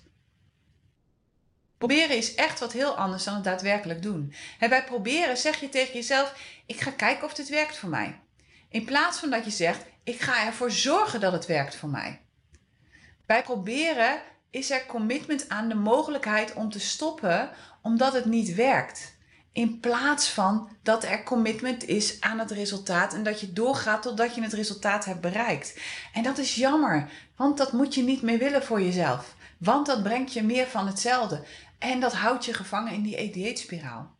Proberen 1.77 2.17
is 2.17 2.35
echt 2.35 2.59
wat 2.59 2.73
heel 2.73 2.95
anders 2.95 3.23
dan 3.23 3.33
het 3.33 3.43
daadwerkelijk 3.43 4.01
doen. 4.01 4.33
En 4.59 4.69
bij 4.69 4.83
proberen 4.83 5.37
zeg 5.37 5.59
je 5.59 5.69
tegen 5.69 5.93
jezelf: 5.93 6.33
ik 6.65 6.81
ga 6.81 6.91
kijken 6.91 7.25
of 7.25 7.33
dit 7.33 7.49
werkt 7.49 7.77
voor 7.77 7.89
mij. 7.89 8.19
In 8.69 8.85
plaats 8.85 9.19
van 9.19 9.29
dat 9.29 9.45
je 9.45 9.51
zegt, 9.51 9.85
ik 10.03 10.21
ga 10.21 10.45
ervoor 10.45 10.71
zorgen 10.71 11.19
dat 11.19 11.31
het 11.31 11.45
werkt 11.45 11.75
voor 11.75 11.89
mij. 11.89 12.21
Bij 13.25 13.43
proberen 13.43 14.21
is 14.49 14.71
er 14.71 14.85
commitment 14.85 15.49
aan 15.49 15.69
de 15.69 15.75
mogelijkheid 15.75 16.53
om 16.53 16.69
te 16.69 16.79
stoppen 16.79 17.49
omdat 17.81 18.13
het 18.13 18.25
niet 18.25 18.55
werkt. 18.55 19.17
In 19.51 19.79
plaats 19.79 20.29
van 20.29 20.69
dat 20.83 21.03
er 21.03 21.23
commitment 21.23 21.83
is 21.83 22.21
aan 22.21 22.39
het 22.39 22.51
resultaat 22.51 23.13
en 23.13 23.23
dat 23.23 23.39
je 23.39 23.53
doorgaat 23.53 24.01
totdat 24.01 24.35
je 24.35 24.41
het 24.41 24.53
resultaat 24.53 25.05
hebt 25.05 25.21
bereikt. 25.21 25.79
En 26.13 26.23
dat 26.23 26.37
is 26.37 26.55
jammer, 26.55 27.09
want 27.35 27.57
dat 27.57 27.71
moet 27.71 27.95
je 27.95 28.03
niet 28.03 28.21
meer 28.21 28.37
willen 28.37 28.63
voor 28.63 28.81
jezelf. 28.81 29.35
Want 29.57 29.85
dat 29.85 30.03
brengt 30.03 30.33
je 30.33 30.43
meer 30.43 30.67
van 30.67 30.87
hetzelfde. 30.87 31.45
En 31.77 31.99
dat 31.99 32.13
houdt 32.13 32.45
je 32.45 32.53
gevangen 32.53 32.93
in 32.93 33.01
die 33.01 33.31
dieetspiraal. 33.31 34.17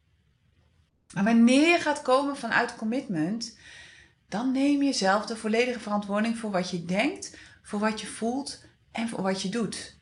Maar 1.14 1.24
wanneer 1.24 1.68
je 1.68 1.80
gaat 1.80 2.02
komen 2.02 2.38
vanuit 2.38 2.76
commitment, 2.76 3.58
dan 4.28 4.52
neem 4.52 4.84
je 4.84 4.94
zelf 4.94 5.26
de 5.26 5.36
volledige 5.36 5.80
verantwoording 5.80 6.38
voor 6.38 6.52
wat 6.52 6.70
je 6.70 6.86
denkt, 6.86 7.38
voor 7.62 7.80
wat 7.80 8.02
je 8.02 8.08
voelt 8.08 8.64
en 8.92 9.10
voor 9.10 9.22
wat 9.22 9.42
je 9.42 9.50
doet. 9.50 9.99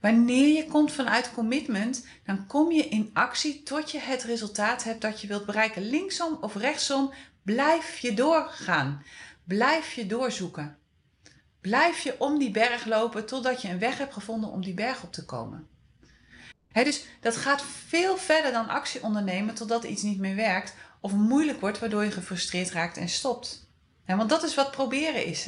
Wanneer 0.00 0.56
je 0.56 0.66
komt 0.66 0.92
vanuit 0.92 1.32
commitment, 1.34 2.06
dan 2.24 2.46
kom 2.46 2.72
je 2.72 2.88
in 2.88 3.10
actie 3.12 3.62
tot 3.62 3.90
je 3.90 3.98
het 3.98 4.22
resultaat 4.22 4.84
hebt 4.84 5.00
dat 5.00 5.20
je 5.20 5.26
wilt 5.26 5.46
bereiken. 5.46 5.88
Linksom 5.88 6.38
of 6.40 6.54
rechtsom, 6.54 7.12
blijf 7.42 7.98
je 7.98 8.14
doorgaan. 8.14 9.04
Blijf 9.44 9.92
je 9.92 10.06
doorzoeken. 10.06 10.78
Blijf 11.60 11.98
je 12.00 12.14
om 12.18 12.38
die 12.38 12.50
berg 12.50 12.84
lopen 12.84 13.26
totdat 13.26 13.62
je 13.62 13.68
een 13.68 13.78
weg 13.78 13.98
hebt 13.98 14.12
gevonden 14.12 14.50
om 14.50 14.64
die 14.64 14.74
berg 14.74 15.02
op 15.02 15.12
te 15.12 15.24
komen. 15.24 15.68
dus 16.72 17.04
dat 17.20 17.36
gaat 17.36 17.62
veel 17.86 18.16
verder 18.16 18.52
dan 18.52 18.68
actie 18.68 19.02
ondernemen 19.02 19.54
totdat 19.54 19.84
iets 19.84 20.02
niet 20.02 20.18
meer 20.18 20.36
werkt 20.36 20.74
of 21.00 21.12
moeilijk 21.12 21.60
wordt, 21.60 21.78
waardoor 21.78 22.04
je 22.04 22.10
gefrustreerd 22.10 22.70
raakt 22.70 22.96
en 22.96 23.08
stopt. 23.08 23.68
want 24.06 24.28
dat 24.28 24.42
is 24.42 24.54
wat 24.54 24.70
proberen 24.70 25.24
is. 25.24 25.46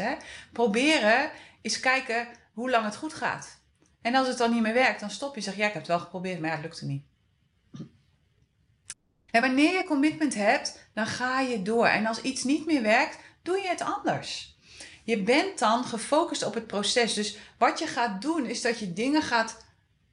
Proberen 0.53 1.31
is 1.61 1.81
kijken 1.81 2.29
hoe 2.53 2.71
lang 2.71 2.85
het 2.85 2.97
goed 2.97 3.15
gaat. 3.15 3.62
En 4.03 4.15
als 4.15 4.29
het 4.29 4.39
dan 4.39 4.53
niet 4.53 4.63
meer 4.63 4.75
werkt, 4.75 5.01
dan 5.01 5.11
stop 5.11 5.35
je. 5.35 5.41
Zeg, 5.41 5.57
ja, 5.57 5.67
ik 5.67 5.73
heb 5.73 5.83
het 5.83 5.91
wel 5.91 5.99
geprobeerd, 5.99 6.41
maar 6.41 6.49
ja, 6.49 6.55
het 6.55 6.65
lukte 6.65 6.87
niet. 6.87 7.05
En 9.31 9.41
wanneer 9.41 9.73
je 9.73 9.85
commitment 9.85 10.35
hebt, 10.35 10.89
dan 10.95 11.07
ga 11.07 11.41
je 11.41 11.63
door. 11.63 11.87
En 11.87 12.07
als 12.07 12.21
iets 12.21 12.45
niet 12.45 12.67
meer 12.67 12.83
werkt, 12.83 13.19
doe 13.43 13.57
je 13.57 13.69
het 13.69 13.81
anders. 13.81 14.57
Je 15.05 15.23
bent 15.23 15.59
dan 15.59 15.85
gefocust 15.85 16.45
op 16.45 16.55
het 16.55 16.67
proces. 16.67 17.15
Dus 17.15 17.39
wat 17.59 17.79
je 17.79 17.87
gaat 17.87 18.23
doen, 18.23 18.47
is 18.47 18.61
dat 18.61 18.79
je 18.79 18.93
dingen 18.93 19.23
gaat 19.23 19.65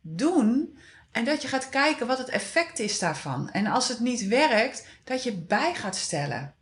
doen 0.02 0.78
en 1.12 1.26
dat 1.26 1.42
je 1.42 1.48
gaat 1.48 1.70
kijken 1.70 2.08
wat 2.08 2.18
het 2.18 2.30
effect 2.30 2.80
is 2.80 3.00
daarvan. 3.00 3.50
En 3.50 3.68
als 3.68 3.88
het 3.88 4.00
niet 4.00 4.28
werkt, 4.28 4.88
dat 5.04 5.24
je 5.24 5.34
bij 5.38 5.76
gaat 5.76 5.96
stellen. 5.96 6.56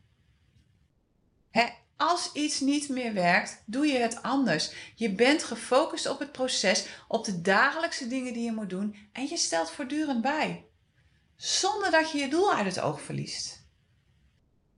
Als 1.97 2.29
iets 2.33 2.59
niet 2.59 2.89
meer 2.89 3.13
werkt, 3.13 3.63
doe 3.65 3.87
je 3.87 3.97
het 3.97 4.21
anders. 4.21 4.71
Je 4.95 5.11
bent 5.11 5.43
gefocust 5.43 6.09
op 6.09 6.19
het 6.19 6.31
proces, 6.31 6.87
op 7.07 7.25
de 7.25 7.41
dagelijkse 7.41 8.07
dingen 8.07 8.33
die 8.33 8.43
je 8.43 8.51
moet 8.51 8.69
doen 8.69 8.95
en 9.11 9.27
je 9.27 9.37
stelt 9.37 9.71
voortdurend 9.71 10.21
bij. 10.21 10.65
Zonder 11.35 11.91
dat 11.91 12.11
je 12.11 12.17
je 12.17 12.27
doel 12.27 12.53
uit 12.53 12.65
het 12.65 12.79
oog 12.79 13.01
verliest. 13.01 13.65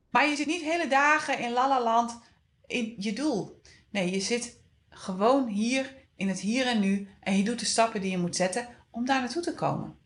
Maar 0.10 0.28
je 0.28 0.36
zit 0.36 0.48
niet 0.48 0.62
hele 0.62 0.88
dagen 0.88 1.40
in 1.40 1.52
lalaland 1.52 2.20
in 2.68 2.96
je 2.98 3.14
doel. 3.14 3.62
Nee, 3.90 4.12
je 4.12 4.20
zit 4.20 4.60
gewoon 4.90 5.48
hier 5.48 5.96
in 6.16 6.28
het 6.28 6.40
hier 6.40 6.66
en 6.66 6.80
nu 6.80 7.10
en 7.20 7.38
je 7.38 7.44
doet 7.44 7.60
de 7.60 7.66
stappen 7.66 8.02
die 8.02 8.12
je 8.12 8.18
moet 8.18 8.36
zetten 8.36 8.68
om 8.92 9.06
daar 9.06 9.20
naartoe 9.20 9.42
te 9.42 9.54
komen. 9.54 9.98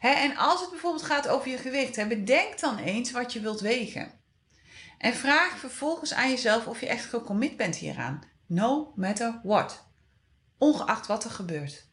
en 0.00 0.36
als 0.36 0.60
het 0.60 0.70
bijvoorbeeld 0.70 1.04
gaat 1.04 1.28
over 1.28 1.50
je 1.50 1.58
gewicht, 1.58 2.08
bedenk 2.08 2.60
dan 2.60 2.78
eens 2.78 3.10
wat 3.10 3.32
je 3.32 3.40
wilt 3.40 3.60
wegen. 3.60 4.17
En 4.98 5.14
vraag 5.14 5.58
vervolgens 5.58 6.14
aan 6.14 6.30
jezelf 6.30 6.66
of 6.66 6.80
je 6.80 6.88
echt 6.88 7.04
gecommit 7.04 7.56
bent 7.56 7.76
hieraan. 7.76 8.22
No 8.46 8.92
matter 8.96 9.40
what. 9.42 9.86
Ongeacht 10.58 11.06
wat 11.06 11.24
er 11.24 11.30
gebeurt. 11.30 11.86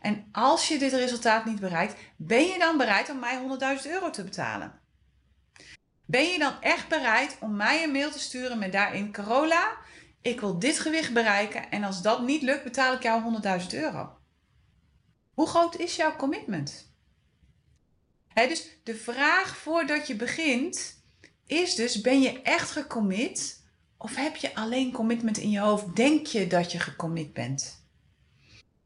En 0.00 0.28
als 0.32 0.68
je 0.68 0.78
dit 0.78 0.92
resultaat 0.92 1.44
niet 1.44 1.60
bereikt, 1.60 2.00
ben 2.16 2.46
je 2.46 2.58
dan 2.58 2.76
bereid 2.76 3.10
om 3.10 3.18
mij 3.18 3.40
100.000 3.84 3.90
euro 3.90 4.10
te 4.10 4.24
betalen? 4.24 4.80
Ben 6.06 6.24
je 6.24 6.38
dan 6.38 6.60
echt 6.60 6.88
bereid 6.88 7.36
om 7.40 7.56
mij 7.56 7.82
een 7.82 7.92
mail 7.92 8.10
te 8.10 8.18
sturen 8.18 8.58
met 8.58 8.72
daarin 8.72 9.12
Carola, 9.12 9.76
ik 10.20 10.40
wil 10.40 10.58
dit 10.58 10.78
gewicht 10.78 11.12
bereiken 11.12 11.70
en 11.70 11.84
als 11.84 12.02
dat 12.02 12.22
niet 12.22 12.42
lukt, 12.42 12.64
betaal 12.64 12.94
ik 12.94 13.02
jou 13.02 13.40
100.000 13.60 13.66
euro? 13.70 14.18
Hoe 15.34 15.46
groot 15.46 15.76
is 15.76 15.96
jouw 15.96 16.16
commitment? 16.16 16.90
dus 18.34 18.78
de 18.84 18.94
vraag 18.94 19.56
voordat 19.56 20.06
je 20.06 20.16
begint 20.16 21.01
is 21.46 21.74
dus: 21.74 22.00
ben 22.00 22.20
je 22.20 22.42
echt 22.42 22.70
gecommit? 22.70 23.60
Of 23.96 24.16
heb 24.16 24.36
je 24.36 24.54
alleen 24.54 24.92
commitment 24.92 25.38
in 25.38 25.50
je 25.50 25.58
hoofd? 25.58 25.96
Denk 25.96 26.26
je 26.26 26.46
dat 26.46 26.72
je 26.72 26.78
gecommit 26.78 27.32
bent? 27.32 27.80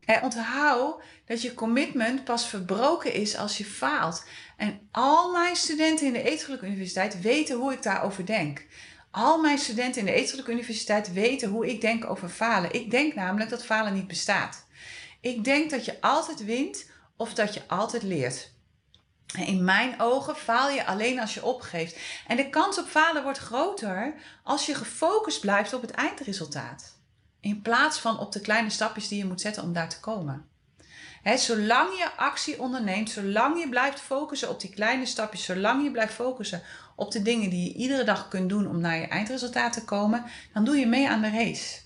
He, 0.00 0.20
onthoud 0.22 1.02
dat 1.24 1.42
je 1.42 1.54
commitment 1.54 2.24
pas 2.24 2.48
verbroken 2.48 3.12
is 3.12 3.36
als 3.36 3.58
je 3.58 3.64
faalt. 3.64 4.24
En 4.56 4.88
al 4.90 5.32
mijn 5.32 5.56
studenten 5.56 6.06
in 6.06 6.12
de 6.12 6.22
Eetgelijke 6.22 6.66
Universiteit 6.66 7.20
weten 7.20 7.56
hoe 7.56 7.72
ik 7.72 7.82
daarover 7.82 8.26
denk. 8.26 8.66
Al 9.10 9.40
mijn 9.40 9.58
studenten 9.58 10.00
in 10.00 10.06
de 10.06 10.12
Eetgelijke 10.12 10.52
Universiteit 10.52 11.12
weten 11.12 11.48
hoe 11.48 11.68
ik 11.68 11.80
denk 11.80 12.10
over 12.10 12.28
falen. 12.28 12.72
Ik 12.72 12.90
denk 12.90 13.14
namelijk 13.14 13.50
dat 13.50 13.64
falen 13.64 13.94
niet 13.94 14.06
bestaat. 14.06 14.66
Ik 15.20 15.44
denk 15.44 15.70
dat 15.70 15.84
je 15.84 16.00
altijd 16.00 16.44
wint 16.44 16.90
of 17.16 17.34
dat 17.34 17.54
je 17.54 17.62
altijd 17.66 18.02
leert. 18.02 18.54
In 19.34 19.64
mijn 19.64 20.00
ogen 20.00 20.36
faal 20.36 20.70
je 20.70 20.86
alleen 20.86 21.20
als 21.20 21.34
je 21.34 21.44
opgeeft. 21.44 21.98
En 22.26 22.36
de 22.36 22.50
kans 22.50 22.78
op 22.78 22.86
falen 22.86 23.22
wordt 23.22 23.38
groter 23.38 24.14
als 24.42 24.66
je 24.66 24.74
gefocust 24.74 25.40
blijft 25.40 25.72
op 25.72 25.80
het 25.80 25.90
eindresultaat. 25.90 26.94
In 27.40 27.62
plaats 27.62 27.98
van 27.98 28.18
op 28.18 28.32
de 28.32 28.40
kleine 28.40 28.70
stapjes 28.70 29.08
die 29.08 29.18
je 29.18 29.24
moet 29.24 29.40
zetten 29.40 29.62
om 29.62 29.72
daar 29.72 29.88
te 29.88 30.00
komen. 30.00 30.48
zolang 31.36 31.88
je 31.98 32.10
actie 32.16 32.60
onderneemt, 32.60 33.10
zolang 33.10 33.60
je 33.60 33.68
blijft 33.68 34.00
focussen 34.00 34.50
op 34.50 34.60
die 34.60 34.70
kleine 34.70 35.06
stapjes, 35.06 35.44
zolang 35.44 35.82
je 35.82 35.90
blijft 35.90 36.14
focussen 36.14 36.62
op 36.96 37.12
de 37.12 37.22
dingen 37.22 37.50
die 37.50 37.64
je 37.64 37.74
iedere 37.74 38.04
dag 38.04 38.28
kunt 38.28 38.48
doen 38.48 38.68
om 38.68 38.80
naar 38.80 38.96
je 38.96 39.06
eindresultaat 39.06 39.72
te 39.72 39.84
komen, 39.84 40.24
dan 40.52 40.64
doe 40.64 40.76
je 40.76 40.86
mee 40.86 41.08
aan 41.08 41.20
de 41.20 41.30
race. 41.30 41.85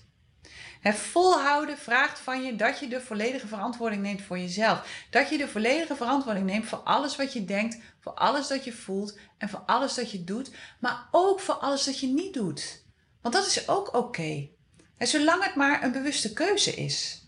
Het 0.81 0.95
volhouden 0.95 1.77
vraagt 1.77 2.19
van 2.19 2.43
je 2.43 2.55
dat 2.55 2.79
je 2.79 2.87
de 2.87 3.01
volledige 3.01 3.47
verantwoording 3.47 4.01
neemt 4.01 4.21
voor 4.21 4.39
jezelf. 4.39 5.05
Dat 5.09 5.29
je 5.29 5.37
de 5.37 5.47
volledige 5.47 5.95
verantwoording 5.95 6.45
neemt 6.45 6.65
voor 6.65 6.77
alles 6.77 7.15
wat 7.15 7.33
je 7.33 7.45
denkt, 7.45 7.77
voor 7.99 8.13
alles 8.13 8.47
dat 8.47 8.63
je 8.63 8.73
voelt 8.73 9.17
en 9.37 9.49
voor 9.49 9.63
alles 9.65 9.93
dat 9.93 10.11
je 10.11 10.23
doet, 10.23 10.51
maar 10.79 11.07
ook 11.11 11.39
voor 11.39 11.55
alles 11.55 11.83
dat 11.83 11.99
je 11.99 12.07
niet 12.07 12.33
doet. 12.33 12.83
Want 13.21 13.35
dat 13.35 13.45
is 13.45 13.67
ook 13.67 13.95
oké. 13.95 14.49
En 14.97 15.07
zolang 15.07 15.43
het 15.43 15.55
maar 15.55 15.83
een 15.83 15.91
bewuste 15.91 16.33
keuze 16.33 16.75
is. 16.75 17.27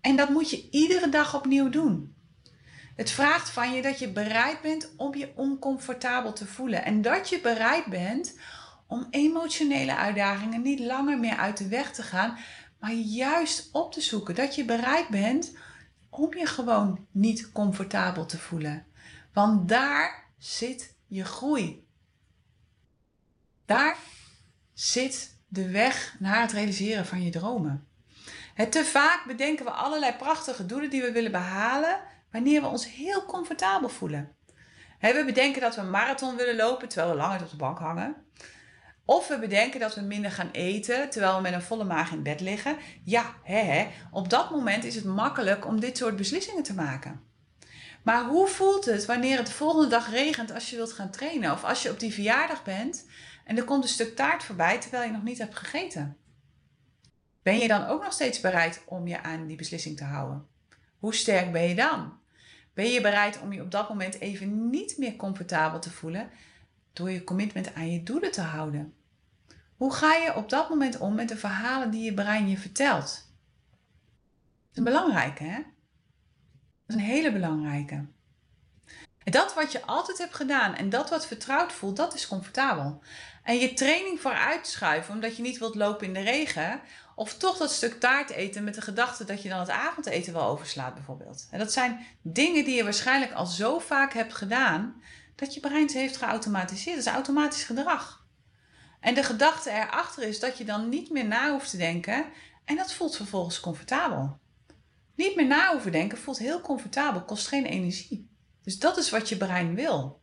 En 0.00 0.16
dat 0.16 0.28
moet 0.28 0.50
je 0.50 0.68
iedere 0.70 1.08
dag 1.08 1.34
opnieuw 1.34 1.68
doen. 1.68 2.14
Het 2.96 3.10
vraagt 3.10 3.50
van 3.50 3.72
je 3.72 3.82
dat 3.82 3.98
je 3.98 4.08
bereid 4.08 4.60
bent 4.60 4.92
om 4.96 5.14
je 5.14 5.32
oncomfortabel 5.36 6.32
te 6.32 6.46
voelen. 6.46 6.84
En 6.84 7.02
dat 7.02 7.28
je 7.28 7.40
bereid 7.40 7.86
bent 7.86 8.38
om 8.94 9.06
emotionele 9.10 9.96
uitdagingen 9.96 10.62
niet 10.62 10.80
langer 10.80 11.18
meer 11.18 11.36
uit 11.36 11.56
de 11.56 11.68
weg 11.68 11.92
te 11.92 12.02
gaan, 12.02 12.38
maar 12.78 12.92
juist 12.92 13.68
op 13.72 13.92
te 13.92 14.00
zoeken. 14.00 14.34
Dat 14.34 14.54
je 14.54 14.64
bereid 14.64 15.08
bent 15.08 15.56
om 16.10 16.34
je 16.34 16.46
gewoon 16.46 17.06
niet 17.10 17.52
comfortabel 17.52 18.26
te 18.26 18.38
voelen. 18.38 18.86
Want 19.32 19.68
daar 19.68 20.24
zit 20.38 20.94
je 21.06 21.24
groei. 21.24 21.86
Daar 23.64 23.96
zit 24.72 25.38
de 25.48 25.70
weg 25.70 26.16
naar 26.18 26.40
het 26.40 26.52
realiseren 26.52 27.06
van 27.06 27.22
je 27.22 27.30
dromen. 27.30 27.88
Het 28.54 28.72
te 28.72 28.84
vaak 28.84 29.24
bedenken 29.26 29.64
we 29.64 29.70
allerlei 29.70 30.12
prachtige 30.12 30.66
doelen 30.66 30.90
die 30.90 31.02
we 31.02 31.12
willen 31.12 31.32
behalen 31.32 32.00
wanneer 32.30 32.60
we 32.60 32.66
ons 32.66 32.94
heel 32.94 33.24
comfortabel 33.24 33.88
voelen. 33.88 34.36
We 35.00 35.22
bedenken 35.26 35.60
dat 35.60 35.74
we 35.74 35.80
een 35.80 35.90
marathon 35.90 36.36
willen 36.36 36.56
lopen 36.56 36.88
terwijl 36.88 37.12
we 37.12 37.16
langer 37.16 37.42
op 37.42 37.50
de 37.50 37.56
bank 37.56 37.78
hangen. 37.78 38.16
Of 39.04 39.28
we 39.28 39.38
bedenken 39.38 39.80
dat 39.80 39.94
we 39.94 40.00
minder 40.00 40.30
gaan 40.30 40.50
eten 40.50 41.10
terwijl 41.10 41.36
we 41.36 41.42
met 41.42 41.52
een 41.52 41.62
volle 41.62 41.84
maag 41.84 42.12
in 42.12 42.22
bed 42.22 42.40
liggen. 42.40 42.76
Ja, 43.02 43.34
hè, 43.42 43.86
op 44.10 44.30
dat 44.30 44.50
moment 44.50 44.84
is 44.84 44.94
het 44.94 45.04
makkelijk 45.04 45.66
om 45.66 45.80
dit 45.80 45.96
soort 45.96 46.16
beslissingen 46.16 46.62
te 46.62 46.74
maken. 46.74 47.20
Maar 48.02 48.24
hoe 48.24 48.48
voelt 48.48 48.84
het 48.84 49.04
wanneer 49.04 49.36
het 49.36 49.46
de 49.46 49.52
volgende 49.52 49.88
dag 49.88 50.10
regent 50.10 50.52
als 50.52 50.70
je 50.70 50.76
wilt 50.76 50.92
gaan 50.92 51.10
trainen? 51.10 51.52
Of 51.52 51.64
als 51.64 51.82
je 51.82 51.90
op 51.90 52.00
die 52.00 52.12
verjaardag 52.12 52.62
bent 52.62 53.06
en 53.44 53.56
er 53.56 53.64
komt 53.64 53.82
een 53.82 53.88
stuk 53.88 54.16
taart 54.16 54.42
voorbij 54.42 54.80
terwijl 54.80 55.04
je 55.04 55.12
nog 55.12 55.22
niet 55.22 55.38
hebt 55.38 55.56
gegeten? 55.56 56.16
Ben 57.42 57.58
je 57.58 57.68
dan 57.68 57.86
ook 57.86 58.02
nog 58.02 58.12
steeds 58.12 58.40
bereid 58.40 58.82
om 58.86 59.06
je 59.06 59.22
aan 59.22 59.46
die 59.46 59.56
beslissing 59.56 59.96
te 59.96 60.04
houden? 60.04 60.46
Hoe 60.98 61.14
sterk 61.14 61.52
ben 61.52 61.68
je 61.68 61.74
dan? 61.74 62.18
Ben 62.74 62.90
je 62.90 63.00
bereid 63.00 63.40
om 63.40 63.52
je 63.52 63.62
op 63.62 63.70
dat 63.70 63.88
moment 63.88 64.20
even 64.20 64.70
niet 64.70 64.98
meer 64.98 65.16
comfortabel 65.16 65.80
te 65.80 65.90
voelen 65.90 66.30
door 66.94 67.10
je 67.10 67.24
commitment 67.24 67.74
aan 67.74 67.90
je 67.90 68.02
doelen 68.02 68.30
te 68.30 68.40
houden? 68.40 68.94
Hoe 69.76 69.94
ga 69.94 70.14
je 70.14 70.34
op 70.34 70.48
dat 70.48 70.68
moment 70.68 70.98
om 70.98 71.14
met 71.14 71.28
de 71.28 71.36
verhalen 71.36 71.90
die 71.90 72.04
je 72.04 72.14
brein 72.14 72.48
je 72.48 72.58
vertelt? 72.58 73.02
Dat 73.02 74.72
is 74.72 74.76
een 74.76 74.84
belangrijke, 74.84 75.42
hè? 75.42 75.56
Dat 76.86 76.86
is 76.86 76.94
een 76.94 77.00
hele 77.00 77.32
belangrijke. 77.32 78.04
Dat 79.24 79.54
wat 79.54 79.72
je 79.72 79.86
altijd 79.86 80.18
hebt 80.18 80.34
gedaan 80.34 80.74
en 80.74 80.88
dat 80.88 81.10
wat 81.10 81.26
vertrouwd 81.26 81.72
voelt, 81.72 81.96
dat 81.96 82.14
is 82.14 82.28
comfortabel. 82.28 83.02
En 83.42 83.58
je 83.58 83.72
training 83.72 84.20
vooruitschuiven 84.20 85.14
omdat 85.14 85.36
je 85.36 85.42
niet 85.42 85.58
wilt 85.58 85.74
lopen 85.74 86.06
in 86.06 86.12
de 86.12 86.20
regen, 86.20 86.80
of 87.14 87.34
toch 87.34 87.56
dat 87.56 87.72
stuk 87.72 88.00
taart 88.00 88.30
eten 88.30 88.64
met 88.64 88.74
de 88.74 88.80
gedachte 88.80 89.24
dat 89.24 89.42
je 89.42 89.48
dan 89.48 89.58
het 89.58 89.70
avondeten 89.70 90.32
wel 90.32 90.46
overslaat, 90.46 90.94
bijvoorbeeld. 90.94 91.48
En 91.50 91.58
dat 91.58 91.72
zijn 91.72 92.06
dingen 92.22 92.64
die 92.64 92.76
je 92.76 92.84
waarschijnlijk 92.84 93.32
al 93.32 93.46
zo 93.46 93.78
vaak 93.78 94.12
hebt 94.12 94.34
gedaan, 94.34 95.02
dat 95.34 95.54
je 95.54 95.60
brein 95.60 95.88
ze 95.88 95.98
heeft 95.98 96.16
geautomatiseerd. 96.16 96.96
Dat 96.96 97.06
is 97.06 97.12
automatisch 97.12 97.64
gedrag. 97.64 98.26
En 99.00 99.14
de 99.14 99.22
gedachte 99.22 99.70
erachter 99.70 100.22
is 100.22 100.40
dat 100.40 100.58
je 100.58 100.64
dan 100.64 100.88
niet 100.88 101.10
meer 101.10 101.26
na 101.26 101.50
hoeft 101.50 101.70
te 101.70 101.76
denken 101.76 102.26
en 102.64 102.76
dat 102.76 102.92
voelt 102.92 103.16
vervolgens 103.16 103.60
comfortabel. 103.60 104.38
Niet 105.14 105.36
meer 105.36 105.46
na 105.46 105.72
hoeven 105.72 105.92
denken 105.92 106.18
voelt 106.18 106.38
heel 106.38 106.60
comfortabel, 106.60 107.24
kost 107.24 107.46
geen 107.48 107.66
energie. 107.66 108.30
Dus 108.62 108.78
dat 108.78 108.96
is 108.96 109.10
wat 109.10 109.28
je 109.28 109.36
brein 109.36 109.74
wil. 109.74 110.22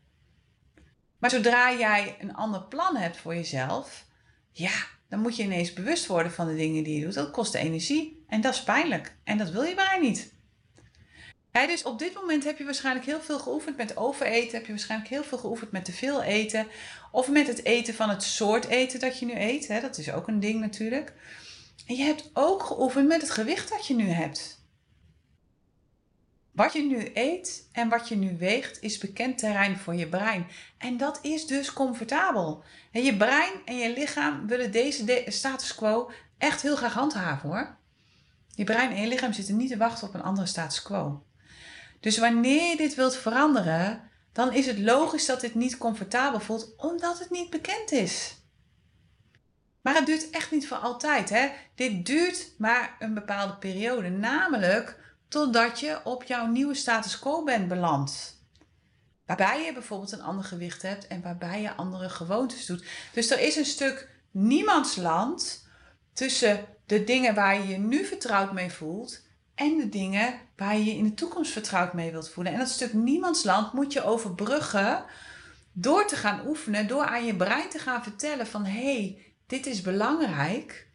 Maar 1.18 1.30
zodra 1.30 1.74
jij 1.74 2.18
een 2.20 2.34
ander 2.34 2.64
plan 2.64 2.96
hebt 2.96 3.18
voor 3.18 3.36
jezelf, 3.36 4.06
ja, 4.52 4.72
dan 5.10 5.20
moet 5.20 5.36
je 5.36 5.44
ineens 5.44 5.74
bewust 5.74 6.06
worden 6.06 6.32
van 6.32 6.48
de 6.48 6.56
dingen 6.56 6.84
die 6.84 7.00
je 7.00 7.06
doet. 7.06 7.14
Dat 7.14 7.32
kost 7.32 7.54
energie 7.54 8.24
en 8.28 8.42
dat 8.42 8.54
is 8.54 8.64
pijnlijk. 8.64 9.18
En 9.24 9.38
dat 9.38 9.50
wil 9.50 9.64
je 9.64 9.74
brein 9.74 10.02
niet. 10.02 10.34
Dus 11.52 11.84
op 11.84 12.00
dit 12.00 12.14
moment 12.14 12.44
heb 12.44 12.58
je 12.58 12.64
waarschijnlijk 12.64 13.06
heel 13.06 13.22
veel 13.22 13.40
geoefend 13.40 13.78
met 13.78 13.98
overeten. 13.98 14.58
Heb 14.58 14.66
je 14.66 14.72
waarschijnlijk 14.72 15.10
heel 15.10 15.24
veel 15.24 15.38
geoefend 15.38 15.72
met 15.72 15.86
te 15.86 15.92
veel 15.92 16.24
eten. 16.24 16.68
Of 17.12 17.30
met 17.30 17.48
het 17.48 17.66
eten 17.66 17.94
van 17.94 18.10
het 18.10 18.24
soort 18.24 18.66
eten 18.66 19.00
dat 19.00 19.20
je 19.20 19.26
nu 19.26 19.34
eet. 19.36 19.82
dat 19.82 19.98
is 19.98 20.12
ook 20.12 20.28
een 20.28 20.40
ding 20.40 20.60
natuurlijk. 20.60 21.14
En 21.88 21.96
je 21.96 22.04
hebt 22.04 22.30
ook 22.34 22.64
geoefend 22.64 23.08
met 23.08 23.22
het 23.22 23.32
gewicht 23.32 23.70
dat 23.70 23.88
je 23.88 23.96
nu 23.96 24.08
hebt. 24.08 24.60
Wat 26.52 26.74
je 26.74 26.82
nu 26.82 27.12
eet 27.14 27.70
en 27.72 27.90
wat 27.90 28.08
je 28.08 28.16
nu 28.16 28.38
weegt 28.38 28.82
is 28.82 28.98
bekend 28.98 29.38
terrein 29.38 29.78
voor 29.78 29.96
je 29.96 30.08
brein. 30.08 30.48
En 30.78 30.98
dat 30.98 31.20
is 31.22 31.48
dus 31.48 31.74
comfortabel. 31.74 32.64
Je 32.92 33.18
brein 33.18 33.54
en 33.66 33.78
je 33.78 33.94
lichaam 33.94 34.48
willen 34.48 34.72
deze 34.72 35.24
status 35.28 35.76
quo 35.76 36.12
echt 36.38 36.62
heel 36.62 36.76
graag 36.76 36.94
handhaven 36.94 37.50
hoor. 37.50 37.78
Je 38.56 38.64
brein 38.64 38.92
en 38.92 39.02
je 39.02 39.08
lichaam 39.08 39.34
zitten 39.34 39.58
niet 39.58 39.70
te 39.70 39.78
wachten 39.78 40.08
op 40.08 40.14
een 40.14 40.24
andere 40.24 40.48
status 40.48 40.82
quo. 40.82 41.24
Dus 42.02 42.18
wanneer 42.18 42.70
je 42.70 42.78
dit 42.78 42.96
wilt 42.96 43.16
veranderen, 43.16 44.10
dan 44.32 44.54
is 44.54 44.66
het 44.66 44.80
logisch 44.80 45.26
dat 45.26 45.42
dit 45.42 45.56
niet 45.56 45.78
comfortabel 45.78 46.40
voelt, 46.40 46.76
omdat 46.78 47.20
het 47.20 47.30
niet 47.30 47.50
bekend 47.50 47.92
is. 47.92 48.36
Maar 49.82 49.96
het 49.96 50.06
duurt 50.06 50.30
echt 50.30 50.52
niet 50.52 50.68
voor 50.68 50.78
altijd. 50.78 51.30
Hè? 51.30 51.50
Dit 51.76 52.06
duurt 52.06 52.52
maar 52.58 52.96
een 53.00 53.14
bepaalde 53.14 53.56
periode, 53.56 54.10
namelijk 54.10 55.00
totdat 55.28 55.80
je 55.80 56.00
op 56.04 56.24
jouw 56.24 56.46
nieuwe 56.46 56.74
status 56.74 57.20
quo 57.20 57.44
bent 57.44 57.68
beland. 57.68 58.40
Waarbij 59.26 59.66
je 59.66 59.74
bijvoorbeeld 59.74 60.12
een 60.12 60.22
ander 60.22 60.44
gewicht 60.46 60.82
hebt 60.82 61.08
en 61.08 61.22
waarbij 61.22 61.62
je 61.62 61.76
andere 61.76 62.10
gewoontes 62.10 62.66
doet. 62.66 62.86
Dus 63.14 63.32
er 63.32 63.40
is 63.40 63.56
een 63.56 63.66
stuk 63.66 64.10
niemandsland 64.32 65.68
tussen 66.14 66.66
de 66.86 67.04
dingen 67.04 67.36
waar 67.36 67.56
je 67.56 67.68
je 67.68 67.78
nu 67.78 68.06
vertrouwd 68.06 68.54
mee 68.54 68.72
voelt 68.72 69.22
en 69.62 69.78
de 69.78 69.90
dingen 69.90 70.40
waar 70.56 70.78
je 70.78 70.86
je 70.86 70.98
in 70.98 71.04
de 71.04 71.14
toekomst 71.14 71.52
vertrouwd 71.52 71.94
mee 71.94 72.12
wilt 72.12 72.30
voelen. 72.30 72.54
En 72.54 72.60
dat 72.60 72.70
stuk 72.70 72.94
niemandsland 72.94 73.74
moet 73.74 73.94
je 73.94 74.04
overbruggen 74.04 75.04
door 75.72 76.08
te 76.08 76.16
gaan 76.16 76.48
oefenen, 76.48 76.88
door 76.88 77.06
aan 77.06 77.26
je 77.26 77.36
brein 77.36 77.70
te 77.70 77.80
gaan 77.80 78.04
vertellen 78.04 78.48
van 78.48 78.66
hé, 78.66 78.94
hey, 78.94 79.34
dit 79.48 79.66
is 79.66 79.82
belangrijk, 79.82 80.88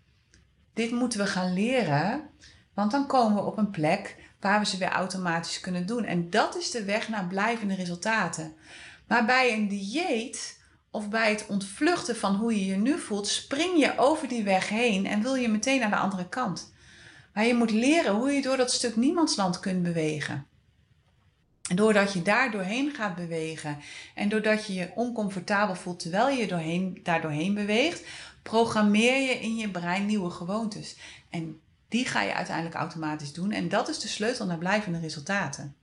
dit 0.75 0.91
moeten 0.91 1.19
we 1.19 1.27
gaan 1.27 1.53
leren, 1.53 2.31
want 2.75 2.91
dan 2.91 3.07
komen 3.07 3.35
we 3.43 3.49
op 3.49 3.59
een 3.59 3.71
plek 3.71 4.17
waar 4.41 4.59
we 4.59 4.67
ze 4.67 4.79
weer 4.79 4.89
automatisch 4.89 5.61
kunnen 5.61 5.87
doen. 5.87 6.05
En 6.05 6.31
dat 6.31 6.57
is 6.57 6.71
de 6.71 6.85
weg 6.85 7.09
naar 7.09 7.27
blijvende 7.27 7.75
resultaten. 7.75 8.55
Maar 9.07 9.25
bij 9.25 9.53
een 9.53 9.69
dieet 9.69 10.61
of 10.91 11.09
bij 11.09 11.31
het 11.31 11.47
ontvluchten 11.49 12.17
van 12.17 12.35
hoe 12.35 12.55
je 12.55 12.67
je 12.67 12.77
nu 12.77 12.99
voelt, 12.99 13.29
spring 13.29 13.79
je 13.79 13.99
over 13.99 14.29
die 14.29 14.45
weg 14.45 14.69
heen 14.69 15.07
en 15.07 15.23
wil 15.23 15.35
je 15.35 15.49
meteen 15.49 15.81
naar 15.81 15.91
de 15.91 15.97
andere 15.97 16.29
kant. 16.29 16.75
Maar 17.37 17.47
je 17.47 17.55
moet 17.55 17.71
leren 17.71 18.15
hoe 18.15 18.31
je 18.31 18.43
door 18.43 18.57
dat 18.57 18.73
stuk 18.73 18.97
niemandsland 18.97 19.61
kunt 19.61 19.83
bewegen. 19.83 20.47
En 21.69 21.77
doordat 21.77 22.13
je 22.13 22.23
daar 22.23 22.51
doorheen 22.51 22.95
gaat 22.95 23.15
bewegen 23.15 23.79
en 24.15 24.29
doordat 24.29 24.67
je 24.67 24.75
je 24.75 24.91
oncomfortabel 24.95 25.75
voelt 25.75 25.99
terwijl 26.01 26.29
je 26.29 26.47
doorheen, 26.47 27.01
daar 27.03 27.21
doorheen 27.21 27.55
beweegt, 27.55 28.07
programmeer 28.43 29.21
je 29.21 29.41
in 29.41 29.57
je 29.57 29.71
brein 29.71 30.07
nieuwe 30.07 30.31
gewoontes. 30.31 30.97
En 31.31 31.61
die 31.89 32.07
ga 32.07 32.23
je 32.23 32.35
uiteindelijk 32.35 32.77
automatisch 32.77 33.33
doen. 33.33 33.51
En 33.51 33.69
dat 33.69 33.89
is 33.89 33.99
de 33.99 34.09
sleutel 34.09 34.47
naar 34.47 34.59
blijvende 34.59 34.99
resultaten. 34.99 35.77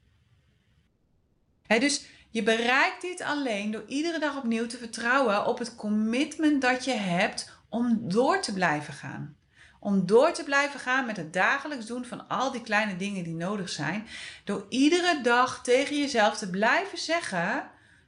dus 1.68 2.06
je 2.30 2.44
bereikt 2.44 3.02
dit 3.02 3.22
alleen 3.22 3.72
door 3.72 3.84
iedere 3.88 4.20
dag 4.20 4.38
opnieuw 4.38 4.66
te 4.66 4.78
vertrouwen 4.78 5.46
op 5.46 5.60
het 5.60 5.76
commitment 5.76 6.62
dat 6.62 6.86
je 6.86 6.94
hebt 6.94 7.52
om 7.70 8.00
door 8.10 8.42
te 8.42 8.54
blijven 8.54 8.94
gaan. 8.94 9.36
Om 9.84 10.06
door 10.06 10.32
te 10.32 10.44
blijven 10.44 10.80
gaan 10.80 11.06
met 11.06 11.18
het 11.18 11.34
dagelijks 11.34 11.86
doen 11.86 12.06
van 12.06 12.28
al 12.28 12.52
die 12.52 12.62
kleine 12.62 12.96
dingen 12.96 13.24
die 13.24 13.34
nodig 13.34 13.70
zijn. 13.70 14.08
Door 14.44 14.66
iedere 14.70 15.22
dag 15.22 15.64
tegen 15.64 15.98
jezelf 15.98 16.38
te 16.38 16.50
blijven 16.50 16.98
zeggen. 16.98 17.52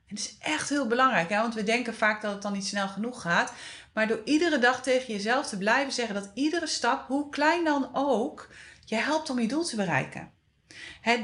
En 0.08 0.16
het 0.16 0.20
is 0.20 0.38
echt 0.40 0.70
heel 0.70 0.88
belangrijk, 0.88 1.30
hè? 1.30 1.42
want 1.42 1.54
we 1.54 1.64
denken 1.64 1.96
vaak 1.96 2.22
dat 2.22 2.32
het 2.32 2.42
dan 2.42 2.54
niet 2.54 2.66
snel 2.66 2.88
genoeg 2.88 3.22
gaat. 3.22 3.54
Maar 3.94 4.08
door 4.08 4.22
iedere 4.24 4.60
dag 4.60 4.82
tegen 4.84 5.14
jezelf 5.14 5.48
te 5.48 5.58
blijven 5.58 5.94
zeggen 5.94 6.16
dat 6.16 6.32
iedere 6.34 6.68
stap, 6.68 7.08
hoe 7.08 7.30
klein 7.30 7.64
dan 7.64 7.90
ook, 7.94 8.50
je 8.86 8.96
helpt 8.96 9.30
om 9.30 9.40
je 9.40 9.48
doel 9.48 9.64
te 9.64 9.76
bereiken. 9.76 10.32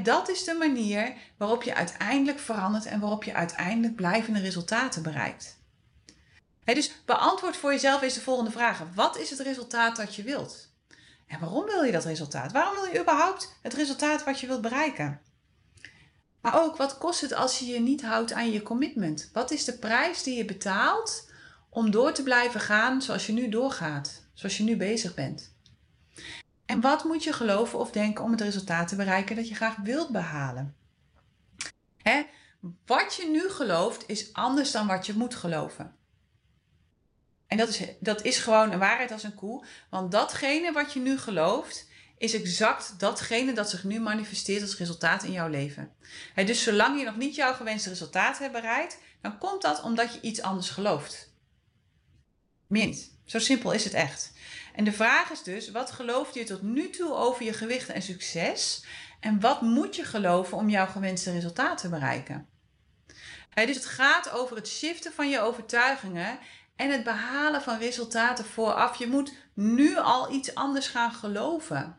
Dat 0.03 0.29
is 0.29 0.43
de 0.43 0.53
manier 0.53 1.13
waarop 1.37 1.63
je 1.63 1.75
uiteindelijk 1.75 2.39
verandert 2.39 2.85
en 2.85 2.99
waarop 2.99 3.23
je 3.23 3.33
uiteindelijk 3.33 3.95
blijvende 3.95 4.39
resultaten 4.39 5.03
bereikt. 5.03 5.60
Dus 6.63 6.91
beantwoord 7.05 7.57
voor 7.57 7.71
jezelf 7.71 8.01
eens 8.01 8.13
de 8.13 8.21
volgende 8.21 8.51
vragen. 8.51 8.91
Wat 8.95 9.17
is 9.17 9.29
het 9.29 9.39
resultaat 9.39 9.95
dat 9.95 10.15
je 10.15 10.23
wilt? 10.23 10.69
En 11.27 11.39
waarom 11.39 11.65
wil 11.65 11.83
je 11.83 11.91
dat 11.91 12.05
resultaat? 12.05 12.51
Waarom 12.51 12.75
wil 12.75 12.85
je 12.85 12.99
überhaupt 12.99 13.55
het 13.61 13.73
resultaat 13.73 14.23
wat 14.23 14.39
je 14.39 14.47
wilt 14.47 14.61
bereiken? 14.61 15.21
Maar 16.41 16.61
ook, 16.61 16.77
wat 16.77 16.97
kost 16.97 17.21
het 17.21 17.33
als 17.33 17.59
je 17.59 17.65
je 17.65 17.79
niet 17.79 18.01
houdt 18.01 18.33
aan 18.33 18.51
je 18.51 18.61
commitment? 18.61 19.29
Wat 19.33 19.51
is 19.51 19.65
de 19.65 19.77
prijs 19.77 20.23
die 20.23 20.37
je 20.37 20.45
betaalt 20.45 21.29
om 21.69 21.91
door 21.91 22.11
te 22.11 22.23
blijven 22.23 22.59
gaan 22.59 23.01
zoals 23.01 23.25
je 23.25 23.33
nu 23.33 23.49
doorgaat, 23.49 24.25
zoals 24.33 24.57
je 24.57 24.63
nu 24.63 24.77
bezig 24.77 25.13
bent. 25.13 25.53
En 26.65 26.81
wat 26.81 27.03
moet 27.03 27.23
je 27.23 27.33
geloven 27.33 27.79
of 27.79 27.91
denken 27.91 28.23
om 28.23 28.31
het 28.31 28.41
resultaat 28.41 28.87
te 28.87 28.95
bereiken 28.95 29.35
dat 29.35 29.47
je 29.47 29.55
graag 29.55 29.75
wilt 29.75 30.09
behalen? 30.09 30.75
Wat 32.85 33.15
je 33.15 33.29
nu 33.29 33.49
gelooft 33.49 34.03
is 34.07 34.33
anders 34.33 34.71
dan 34.71 34.87
wat 34.87 35.05
je 35.05 35.13
moet 35.13 35.35
geloven. 35.35 35.95
En 37.51 37.57
dat 37.57 37.69
is, 37.69 37.81
dat 37.99 38.23
is 38.23 38.37
gewoon 38.37 38.71
een 38.71 38.79
waarheid 38.79 39.11
als 39.11 39.23
een 39.23 39.35
koe. 39.35 39.65
Want 39.89 40.11
datgene 40.11 40.71
wat 40.71 40.93
je 40.93 40.99
nu 40.99 41.17
gelooft, 41.17 41.87
is 42.17 42.33
exact 42.33 42.99
datgene 42.99 43.53
dat 43.53 43.69
zich 43.69 43.83
nu 43.83 43.99
manifesteert 43.99 44.61
als 44.61 44.77
resultaat 44.77 45.23
in 45.23 45.31
jouw 45.31 45.47
leven. 45.47 45.91
dus 46.35 46.63
zolang 46.63 46.99
je 46.99 47.05
nog 47.05 47.15
niet 47.17 47.35
jouw 47.35 47.53
gewenste 47.53 47.89
resultaat 47.89 48.37
hebt 48.37 48.51
bereikt, 48.51 48.97
dan 49.21 49.37
komt 49.37 49.61
dat 49.61 49.81
omdat 49.81 50.13
je 50.13 50.21
iets 50.21 50.41
anders 50.41 50.69
gelooft. 50.69 51.33
Mint. 52.67 53.17
Zo 53.25 53.39
simpel 53.39 53.71
is 53.71 53.83
het 53.83 53.93
echt. 53.93 54.31
En 54.75 54.83
de 54.83 54.91
vraag 54.91 55.31
is 55.31 55.43
dus, 55.43 55.71
wat 55.71 55.91
geloofde 55.91 56.39
je 56.39 56.45
tot 56.45 56.61
nu 56.61 56.89
toe 56.89 57.13
over 57.13 57.45
je 57.45 57.53
gewicht 57.53 57.89
en 57.89 58.01
succes? 58.01 58.85
En 59.19 59.39
wat 59.39 59.61
moet 59.61 59.95
je 59.95 60.03
geloven 60.03 60.57
om 60.57 60.69
jouw 60.69 60.87
gewenste 60.87 61.31
resultaat 61.31 61.77
te 61.77 61.89
bereiken? 61.89 62.49
dus 63.53 63.75
het 63.75 63.85
gaat 63.85 64.29
over 64.29 64.55
het 64.55 64.67
shiften 64.67 65.13
van 65.13 65.29
je 65.29 65.39
overtuigingen 65.39 66.39
en 66.81 66.91
het 66.91 67.03
behalen 67.03 67.61
van 67.61 67.77
resultaten 67.77 68.45
vooraf. 68.45 68.95
Je 68.95 69.07
moet 69.07 69.33
nu 69.53 69.97
al 69.97 70.33
iets 70.33 70.55
anders 70.55 70.87
gaan 70.87 71.13
geloven. 71.13 71.97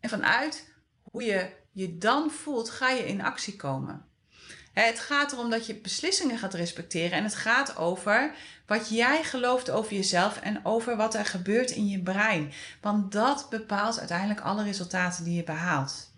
En 0.00 0.08
vanuit 0.08 0.72
hoe 1.02 1.22
je 1.22 1.50
je 1.72 1.98
dan 1.98 2.30
voelt, 2.30 2.70
ga 2.70 2.90
je 2.90 3.06
in 3.06 3.22
actie 3.22 3.56
komen. 3.56 4.04
Het 4.72 5.00
gaat 5.00 5.32
erom 5.32 5.50
dat 5.50 5.66
je 5.66 5.74
beslissingen 5.74 6.38
gaat 6.38 6.54
respecteren 6.54 7.12
en 7.12 7.24
het 7.24 7.34
gaat 7.34 7.76
over 7.76 8.34
wat 8.66 8.88
jij 8.88 9.24
gelooft 9.24 9.70
over 9.70 9.92
jezelf 9.92 10.40
en 10.40 10.64
over 10.64 10.96
wat 10.96 11.14
er 11.14 11.26
gebeurt 11.26 11.70
in 11.70 11.88
je 11.88 12.02
brein. 12.02 12.52
Want 12.80 13.12
dat 13.12 13.46
bepaalt 13.50 13.98
uiteindelijk 13.98 14.40
alle 14.40 14.62
resultaten 14.62 15.24
die 15.24 15.34
je 15.34 15.44
behaalt. 15.44 16.12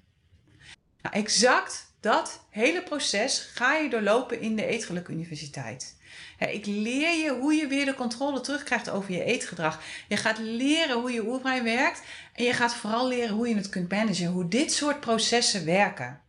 Nou, 1.02 1.14
exact 1.14 1.94
dat 2.00 2.44
hele 2.50 2.82
proces 2.82 3.38
ga 3.38 3.74
je 3.74 3.90
doorlopen 3.90 4.40
in 4.40 4.56
de 4.56 4.66
Eetgeluk 4.66 5.08
Universiteit. 5.08 6.00
Ik 6.38 6.66
leer 6.66 7.16
je 7.16 7.36
hoe 7.40 7.54
je 7.54 7.66
weer 7.66 7.84
de 7.84 7.94
controle 7.94 8.40
terugkrijgt 8.40 8.90
over 8.90 9.12
je 9.12 9.24
eetgedrag. 9.24 9.80
Je 10.08 10.16
gaat 10.16 10.38
leren 10.38 11.00
hoe 11.00 11.12
je 11.12 11.26
oerbrein 11.26 11.64
werkt 11.64 12.02
en 12.32 12.44
je 12.44 12.52
gaat 12.52 12.74
vooral 12.74 13.08
leren 13.08 13.34
hoe 13.34 13.48
je 13.48 13.54
het 13.54 13.68
kunt 13.68 13.90
managen, 13.90 14.26
hoe 14.26 14.48
dit 14.48 14.72
soort 14.72 15.00
processen 15.00 15.64
werken. 15.64 16.20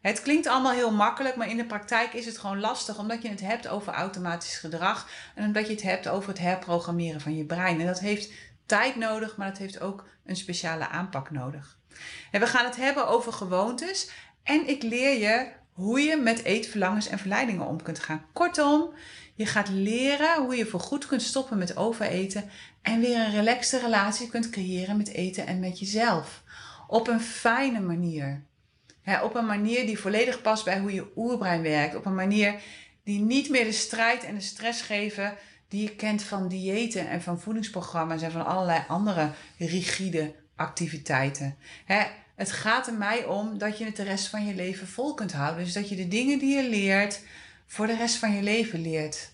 Het 0.00 0.22
klinkt 0.22 0.46
allemaal 0.46 0.72
heel 0.72 0.92
makkelijk, 0.92 1.36
maar 1.36 1.48
in 1.48 1.56
de 1.56 1.64
praktijk 1.64 2.12
is 2.12 2.26
het 2.26 2.38
gewoon 2.38 2.60
lastig 2.60 2.98
omdat 2.98 3.22
je 3.22 3.28
het 3.28 3.40
hebt 3.40 3.68
over 3.68 3.92
automatisch 3.92 4.58
gedrag 4.58 5.08
en 5.34 5.44
omdat 5.44 5.66
je 5.66 5.72
het 5.72 5.82
hebt 5.82 6.08
over 6.08 6.28
het 6.28 6.38
herprogrammeren 6.38 7.20
van 7.20 7.36
je 7.36 7.44
brein. 7.44 7.80
En 7.80 7.86
dat 7.86 8.00
heeft 8.00 8.32
tijd 8.66 8.96
nodig, 8.96 9.36
maar 9.36 9.48
dat 9.48 9.58
heeft 9.58 9.80
ook 9.80 10.08
een 10.24 10.36
speciale 10.36 10.88
aanpak 10.88 11.30
nodig. 11.30 11.78
En 12.30 12.40
we 12.40 12.46
gaan 12.46 12.64
het 12.64 12.76
hebben 12.76 13.08
over 13.08 13.32
gewoontes 13.32 14.10
en 14.42 14.68
ik 14.68 14.82
leer 14.82 15.18
je 15.18 15.46
hoe 15.72 16.00
je 16.00 16.16
met 16.16 16.42
eetverlangens 16.42 17.08
en 17.08 17.18
verleidingen 17.18 17.66
om 17.66 17.82
kunt 17.82 17.98
gaan. 17.98 18.26
Kortom, 18.32 18.92
je 19.34 19.46
gaat 19.46 19.68
leren 19.68 20.42
hoe 20.42 20.56
je 20.56 20.66
voorgoed 20.66 21.06
kunt 21.06 21.22
stoppen 21.22 21.58
met 21.58 21.76
overeten 21.76 22.50
en 22.82 23.00
weer 23.00 23.18
een 23.18 23.30
relaxte 23.30 23.78
relatie 23.78 24.28
kunt 24.28 24.50
creëren 24.50 24.96
met 24.96 25.08
eten 25.08 25.46
en 25.46 25.60
met 25.60 25.78
jezelf. 25.78 26.42
Op 26.86 27.08
een 27.08 27.20
fijne 27.20 27.80
manier 27.80 28.42
op 29.22 29.34
een 29.34 29.46
manier 29.46 29.86
die 29.86 29.98
volledig 29.98 30.42
past 30.42 30.64
bij 30.64 30.78
hoe 30.78 30.92
je 30.92 31.12
oerbrein 31.16 31.62
werkt. 31.62 31.94
Op 31.94 32.06
een 32.06 32.14
manier 32.14 32.54
die 33.02 33.20
niet 33.20 33.48
meer 33.50 33.64
de 33.64 33.72
strijd 33.72 34.24
en 34.24 34.34
de 34.34 34.40
stress 34.40 34.82
geven 34.82 35.34
die 35.68 35.82
je 35.82 35.96
kent 35.96 36.22
van 36.22 36.48
diëten 36.48 37.08
en 37.08 37.22
van 37.22 37.40
voedingsprogramma's 37.40 38.22
en 38.22 38.30
van 38.30 38.46
allerlei 38.46 38.84
andere 38.88 39.30
rigide 39.58 40.34
activiteiten. 40.56 41.56
het 42.36 42.52
gaat 42.52 42.86
er 42.86 42.94
mij 42.94 43.24
om 43.24 43.58
dat 43.58 43.78
je 43.78 43.84
het 43.84 43.96
de 43.96 44.02
rest 44.02 44.28
van 44.28 44.46
je 44.46 44.54
leven 44.54 44.86
vol 44.86 45.14
kunt 45.14 45.32
houden. 45.32 45.64
Dus 45.64 45.72
dat 45.72 45.88
je 45.88 45.96
de 45.96 46.08
dingen 46.08 46.38
die 46.38 46.56
je 46.56 46.68
leert 46.68 47.20
voor 47.66 47.86
de 47.86 47.96
rest 47.96 48.16
van 48.16 48.34
je 48.34 48.42
leven 48.42 48.80
leert. 48.80 49.32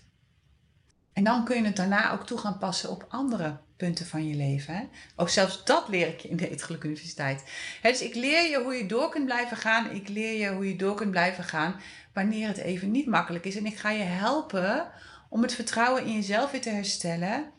En 1.13 1.23
dan 1.23 1.45
kun 1.45 1.55
je 1.55 1.63
het 1.63 1.75
daarna 1.75 2.11
ook 2.11 2.25
toe 2.25 2.37
gaan 2.37 2.57
passen 2.57 2.89
op 2.89 3.05
andere 3.09 3.57
punten 3.77 4.05
van 4.05 4.27
je 4.27 4.35
leven. 4.35 4.75
Hè? 4.75 4.83
Ook 5.15 5.29
zelfs 5.29 5.63
dat 5.63 5.87
leer 5.87 6.07
ik 6.07 6.19
je 6.19 6.29
in 6.29 6.37
de 6.37 6.49
Eetgeluk 6.49 6.83
Universiteit. 6.83 7.43
dus 7.81 8.01
ik 8.01 8.15
leer 8.15 8.49
je 8.49 8.61
hoe 8.63 8.73
je 8.73 8.85
door 8.85 9.09
kunt 9.09 9.25
blijven 9.25 9.57
gaan. 9.57 9.91
Ik 9.91 10.07
leer 10.07 10.39
je 10.39 10.53
hoe 10.53 10.67
je 10.67 10.75
door 10.75 10.95
kunt 10.95 11.11
blijven 11.11 11.43
gaan 11.43 11.79
wanneer 12.13 12.47
het 12.47 12.57
even 12.57 12.91
niet 12.91 13.07
makkelijk 13.07 13.45
is. 13.45 13.55
En 13.55 13.65
ik 13.65 13.77
ga 13.77 13.89
je 13.89 14.03
helpen 14.03 14.91
om 15.29 15.41
het 15.41 15.53
vertrouwen 15.53 16.05
in 16.05 16.13
jezelf 16.13 16.51
weer 16.51 16.61
te 16.61 16.69
herstellen. 16.69 17.51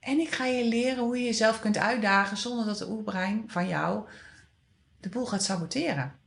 En 0.00 0.18
ik 0.18 0.30
ga 0.30 0.44
je 0.44 0.64
leren 0.64 1.04
hoe 1.04 1.18
je 1.18 1.24
jezelf 1.24 1.60
kunt 1.60 1.78
uitdagen 1.78 2.36
zonder 2.36 2.66
dat 2.66 2.78
de 2.78 2.88
oerbrein 2.88 3.44
van 3.46 3.68
jou 3.68 4.08
de 5.00 5.08
boel 5.08 5.26
gaat 5.26 5.42
saboteren. 5.42 6.18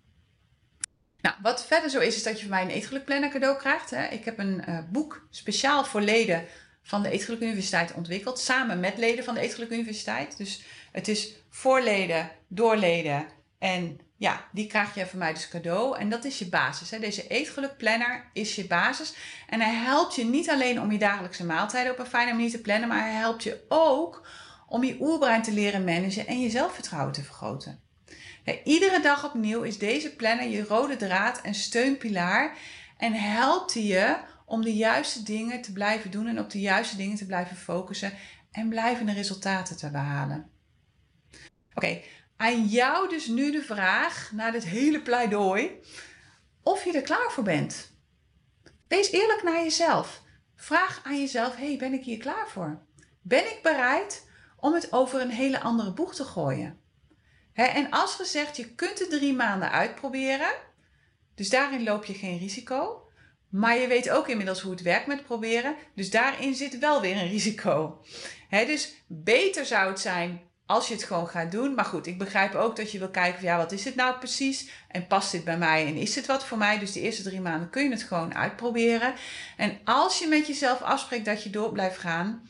Nou, 1.22 1.36
wat 1.42 1.66
verder 1.66 1.90
zo 1.90 2.00
is, 2.00 2.16
is 2.16 2.24
dat 2.24 2.40
je 2.40 2.42
van 2.42 2.50
mij 2.50 2.62
een 2.62 2.70
eetgeluk 2.70 3.06
planner 3.06 3.30
cadeau 3.30 3.58
krijgt. 3.58 3.90
Hè. 3.90 4.06
Ik 4.06 4.26
heb 4.26 4.40
een 4.40 4.64
uh, 4.70 4.80
boek 4.90 5.28
speciaal 5.30 5.86
voor 5.86 6.02
leden 6.02 6.46
van 6.84 7.04
de 7.04 7.10
Eetgeluk 7.10 7.42
Universiteit 7.42 7.94
ontwikkeld. 7.94 8.40
Samen 8.40 8.80
met 8.80 8.98
leden 8.98 9.24
van 9.24 9.34
de 9.34 9.40
Eetgeluk 9.40 9.70
Universiteit. 9.70 10.38
Dus 10.38 10.64
het 10.92 11.08
is 11.08 11.36
voor 11.50 11.82
leden, 11.82 12.32
door 12.48 12.78
leden. 12.78 13.26
En 13.60 14.00
ja, 14.18 14.46
die 14.52 14.68
krijg 14.68 14.96
je 14.96 15.06
van 15.06 15.20
mij 15.20 15.34
dus 15.34 15.48
cadeau. 15.48 15.98
En 15.98 16.10
dat 16.10 16.24
is 16.24 16.40
je 16.40 16.50
basis. 16.50 16.90
Hè. 16.90 17.00
Deze 17.00 17.28
Eetgeluk 17.28 17.78
Planner 17.78 18.30
is 18.34 18.56
je 18.56 18.66
basis. 18.66 19.14
En 19.50 19.62
hij 19.62 19.74
helpt 19.74 20.16
je 20.16 20.26
niet 20.26 20.50
alleen 20.50 20.82
om 20.82 20.92
je 20.92 20.98
dagelijkse 20.98 21.46
maaltijden 21.46 21.92
op 21.92 22.00
een 22.00 22.06
fijne 22.06 22.32
manier 22.32 22.52
te 22.52 22.62
plannen. 22.62 22.90
Maar 22.90 23.02
hij 23.02 23.14
helpt 23.14 23.44
je 23.44 23.66
ook 23.68 24.28
om 24.68 24.84
je 24.84 24.98
oerbrein 25.00 25.42
te 25.42 25.54
leren 25.54 25.84
managen 25.84 26.28
en 26.28 26.42
je 26.42 26.50
zelfvertrouwen 26.50 27.14
te 27.14 27.24
vergroten. 27.24 27.80
Iedere 28.64 29.02
dag 29.02 29.26
opnieuw 29.26 29.62
is 29.62 29.78
deze 29.78 30.16
planner 30.16 30.48
je 30.48 30.64
rode 30.64 30.96
draad 30.96 31.42
en 31.42 31.54
steunpilaar 31.54 32.58
en 32.98 33.14
helpt 33.14 33.74
je 33.74 34.18
om 34.46 34.62
de 34.62 34.76
juiste 34.76 35.24
dingen 35.24 35.62
te 35.62 35.72
blijven 35.72 36.12
doen 36.12 36.28
en 36.28 36.40
op 36.40 36.50
de 36.50 36.60
juiste 36.60 36.96
dingen 36.96 37.18
te 37.18 37.26
blijven 37.26 37.58
focussen 37.58 38.14
en 38.52 38.70
blijvende 38.70 39.14
resultaten 39.14 39.78
te 39.78 39.92
behalen. 39.92 40.50
Oké, 41.74 42.02
aan 42.38 42.66
jou 42.66 43.10
dus 43.10 43.28
nu 43.28 43.52
de 43.52 43.62
vraag 43.62 44.32
naar 44.34 44.52
dit 44.52 44.66
hele 44.66 45.02
pleidooi 45.02 45.80
of 46.64 46.84
je 46.84 46.94
er 46.94 47.02
klaar 47.02 47.32
voor 47.32 47.44
bent. 47.44 47.92
Wees 48.88 49.12
eerlijk 49.12 49.44
naar 49.44 49.64
jezelf. 49.64 50.22
Vraag 50.56 51.02
aan 51.04 51.20
jezelf: 51.20 51.56
hey, 51.56 51.78
ben 51.78 51.94
ik 51.94 52.04
hier 52.04 52.18
klaar 52.18 52.48
voor? 52.48 52.82
Ben 53.22 53.46
ik 53.46 53.60
bereid 53.62 54.28
om 54.60 54.74
het 54.74 54.92
over 54.94 55.22
een 55.22 55.30
hele 55.30 55.60
andere 55.60 55.94
boeg 55.94 56.16
te 56.16 56.24
gooien? 56.24 56.80
En 57.54 57.90
als 57.90 58.16
gezegd, 58.16 58.58
je 58.58 58.76
kunt 58.76 59.00
het 59.00 59.10
drie 59.10 59.34
maanden 59.34 59.72
uitproberen. 59.72 60.52
Dus 61.36 61.50
daarin 61.50 61.84
loop 61.84 62.06
je 62.06 62.14
geen 62.14 62.38
risico. 62.38 63.06
Maar 63.50 63.78
je 63.78 63.88
weet 63.88 64.10
ook 64.10 64.28
inmiddels 64.28 64.62
hoe 64.62 64.72
het 64.72 64.82
werkt 64.82 65.08
met 65.08 65.24
proberen. 65.24 65.76
Dus 65.96 66.10
daarin 66.10 66.56
zit 66.56 66.80
wel 66.80 67.02
weer 67.02 67.18
een 67.18 67.30
risico. 67.30 68.02
dus 68.50 68.94
beter 69.08 69.66
zou 69.66 69.90
het 69.90 70.00
zijn 70.00 70.42
als 70.66 70.88
je 70.88 70.94
het 70.94 71.04
gewoon 71.04 71.28
gaat 71.28 71.52
doen. 71.52 71.74
Maar 71.74 71.86
goed, 71.86 72.08
ik 72.08 72.18
begrijp 72.18 72.56
ook 72.56 72.76
dat 72.76 72.92
je 72.92 73.00
wil 73.00 73.10
kijken 73.10 73.44
ja, 73.44 73.58
wat 73.58 73.72
is 73.72 73.86
het 73.86 73.96
nou 73.96 74.18
precies? 74.18 74.70
En 74.88 75.08
past 75.08 75.32
dit 75.32 75.44
bij 75.44 75.58
mij 75.58 75.86
en 75.86 75.96
is 75.96 76.16
het 76.16 76.26
wat 76.26 76.46
voor 76.46 76.58
mij? 76.58 76.80
Dus 76.80 76.92
de 76.92 77.02
eerste 77.02 77.24
drie 77.24 77.42
maanden 77.42 77.70
kun 77.70 77.84
je 77.84 77.90
het 77.90 78.04
gewoon 78.04 78.36
uitproberen. 78.36 79.14
En 79.58 79.80
als 79.84 80.20
je 80.20 80.28
met 80.28 80.48
jezelf 80.48 80.82
afspreekt 80.82 81.26
dat 81.26 81.44
je 81.44 81.50
door 81.50 81.72
blijft 81.72 81.98
gaan, 81.98 82.48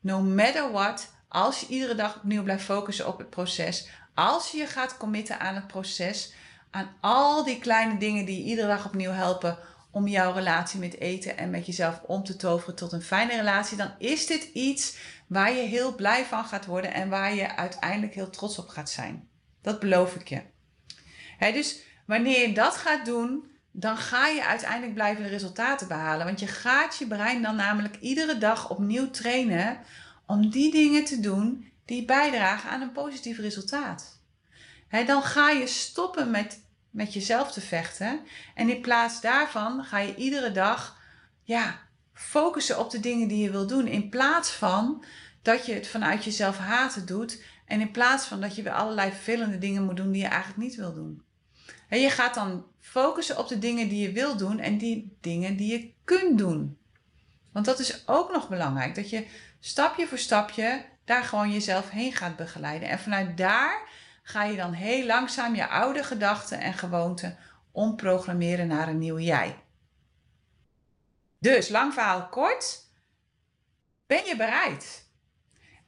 no 0.00 0.20
matter 0.20 0.72
what, 0.72 1.11
als 1.32 1.60
je 1.60 1.66
iedere 1.66 1.94
dag 1.94 2.16
opnieuw 2.16 2.42
blijft 2.42 2.64
focussen 2.64 3.08
op 3.08 3.18
het 3.18 3.30
proces, 3.30 3.88
als 4.14 4.50
je 4.50 4.58
je 4.58 4.66
gaat 4.66 4.96
committen 4.96 5.40
aan 5.40 5.54
het 5.54 5.66
proces, 5.66 6.32
aan 6.70 6.94
al 7.00 7.44
die 7.44 7.58
kleine 7.58 7.98
dingen 7.98 8.24
die 8.24 8.36
je 8.36 8.50
iedere 8.50 8.66
dag 8.66 8.86
opnieuw 8.86 9.10
helpen 9.10 9.58
om 9.90 10.08
jouw 10.08 10.32
relatie 10.32 10.80
met 10.80 10.98
eten 10.98 11.38
en 11.38 11.50
met 11.50 11.66
jezelf 11.66 12.00
om 12.06 12.24
te 12.24 12.36
toveren 12.36 12.74
tot 12.74 12.92
een 12.92 13.02
fijne 13.02 13.36
relatie, 13.36 13.76
dan 13.76 13.90
is 13.98 14.26
dit 14.26 14.42
iets 14.52 14.96
waar 15.26 15.52
je 15.52 15.62
heel 15.62 15.94
blij 15.94 16.24
van 16.24 16.44
gaat 16.44 16.66
worden 16.66 16.94
en 16.94 17.08
waar 17.08 17.34
je 17.34 17.56
uiteindelijk 17.56 18.14
heel 18.14 18.30
trots 18.30 18.58
op 18.58 18.68
gaat 18.68 18.90
zijn. 18.90 19.28
Dat 19.62 19.80
beloof 19.80 20.14
ik 20.14 20.28
je. 20.28 20.42
dus 21.38 21.80
wanneer 22.06 22.48
je 22.48 22.54
dat 22.54 22.76
gaat 22.76 23.04
doen, 23.04 23.50
dan 23.70 23.96
ga 23.96 24.26
je 24.26 24.44
uiteindelijk 24.44 24.94
blijvende 24.94 25.28
resultaten 25.28 25.88
behalen. 25.88 26.26
Want 26.26 26.40
je 26.40 26.46
gaat 26.46 26.96
je 26.98 27.06
brein 27.06 27.42
dan 27.42 27.56
namelijk 27.56 27.96
iedere 28.00 28.38
dag 28.38 28.70
opnieuw 28.70 29.10
trainen 29.10 29.78
om 30.32 30.50
die 30.50 30.70
dingen 30.70 31.04
te 31.04 31.20
doen 31.20 31.72
die 31.84 32.04
bijdragen 32.04 32.70
aan 32.70 32.80
een 32.80 32.92
positief 32.92 33.38
resultaat. 33.38 34.20
dan 35.06 35.22
ga 35.22 35.50
je 35.50 35.66
stoppen 35.66 36.30
met 36.30 36.60
met 36.92 37.12
jezelf 37.12 37.52
te 37.52 37.60
vechten. 37.60 38.20
En 38.54 38.68
in 38.68 38.80
plaats 38.80 39.20
daarvan 39.20 39.84
ga 39.84 39.98
je 39.98 40.14
iedere 40.14 40.52
dag 40.52 41.00
ja, 41.42 41.80
focussen 42.14 42.78
op 42.78 42.90
de 42.90 43.00
dingen 43.00 43.28
die 43.28 43.42
je 43.42 43.50
wil 43.50 43.66
doen. 43.66 43.86
In 43.86 44.08
plaats 44.08 44.50
van 44.50 45.04
dat 45.42 45.66
je 45.66 45.72
het 45.72 45.88
vanuit 45.88 46.24
jezelf 46.24 46.58
haten 46.58 47.06
doet. 47.06 47.42
En 47.66 47.80
in 47.80 47.90
plaats 47.90 48.26
van 48.26 48.40
dat 48.40 48.56
je 48.56 48.62
weer 48.62 48.72
allerlei 48.72 49.10
vervelende 49.10 49.58
dingen 49.58 49.84
moet 49.84 49.96
doen 49.96 50.12
die 50.12 50.22
je 50.22 50.28
eigenlijk 50.28 50.62
niet 50.62 50.74
wil 50.74 50.94
doen. 50.94 51.22
En 51.88 52.00
je 52.00 52.10
gaat 52.10 52.34
dan 52.34 52.66
focussen 52.80 53.38
op 53.38 53.48
de 53.48 53.58
dingen 53.58 53.88
die 53.88 54.02
je 54.02 54.12
wil 54.12 54.36
doen 54.36 54.58
en 54.58 54.78
die 54.78 55.16
dingen 55.20 55.56
die 55.56 55.72
je 55.72 55.92
kunt 56.04 56.38
doen. 56.38 56.76
Want 57.52 57.64
dat 57.64 57.78
is 57.78 58.08
ook 58.08 58.32
nog 58.32 58.48
belangrijk. 58.48 58.94
Dat 58.94 59.10
je 59.10 59.26
stapje 59.64 60.06
voor 60.06 60.18
stapje 60.18 60.84
daar 61.04 61.24
gewoon 61.24 61.52
jezelf 61.52 61.90
heen 61.90 62.12
gaat 62.12 62.36
begeleiden. 62.36 62.88
En 62.88 62.98
vanuit 62.98 63.36
daar 63.36 63.88
ga 64.22 64.44
je 64.44 64.56
dan 64.56 64.72
heel 64.72 65.06
langzaam 65.06 65.54
je 65.54 65.68
oude 65.68 66.04
gedachten 66.04 66.60
en 66.60 66.74
gewoonten 66.74 67.38
omprogrammeren 67.72 68.66
naar 68.66 68.88
een 68.88 68.98
nieuw 68.98 69.18
jij. 69.18 69.58
Dus, 71.38 71.68
lang 71.68 71.92
verhaal 71.92 72.28
kort, 72.28 72.80
ben 74.06 74.24
je 74.24 74.36
bereid? 74.36 75.10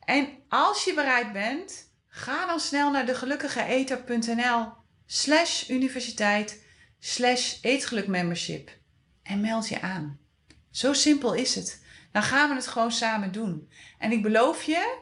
En 0.01 0.29
als 0.49 0.85
je 0.85 0.95
bereid 0.95 1.33
bent, 1.33 1.93
ga 2.09 2.47
dan 2.47 2.61
snel 2.61 2.91
naar 2.91 3.07
degelukkigeeter.nl 3.07 4.73
slash 5.07 5.69
universiteit 5.69 6.65
slash 6.99 7.59
eetgelukmembership 7.63 8.71
en 9.23 9.41
meld 9.41 9.69
je 9.69 9.81
aan. 9.81 10.19
Zo 10.71 10.93
simpel 10.93 11.35
is 11.35 11.55
het. 11.55 11.84
Dan 12.15 12.23
gaan 12.23 12.49
we 12.49 12.55
het 12.55 12.67
gewoon 12.67 12.93
samen 12.93 13.33
doen. 13.33 13.69
En 13.99 14.13
ik 14.13 14.23
beloof 14.23 14.63
je, 14.63 14.99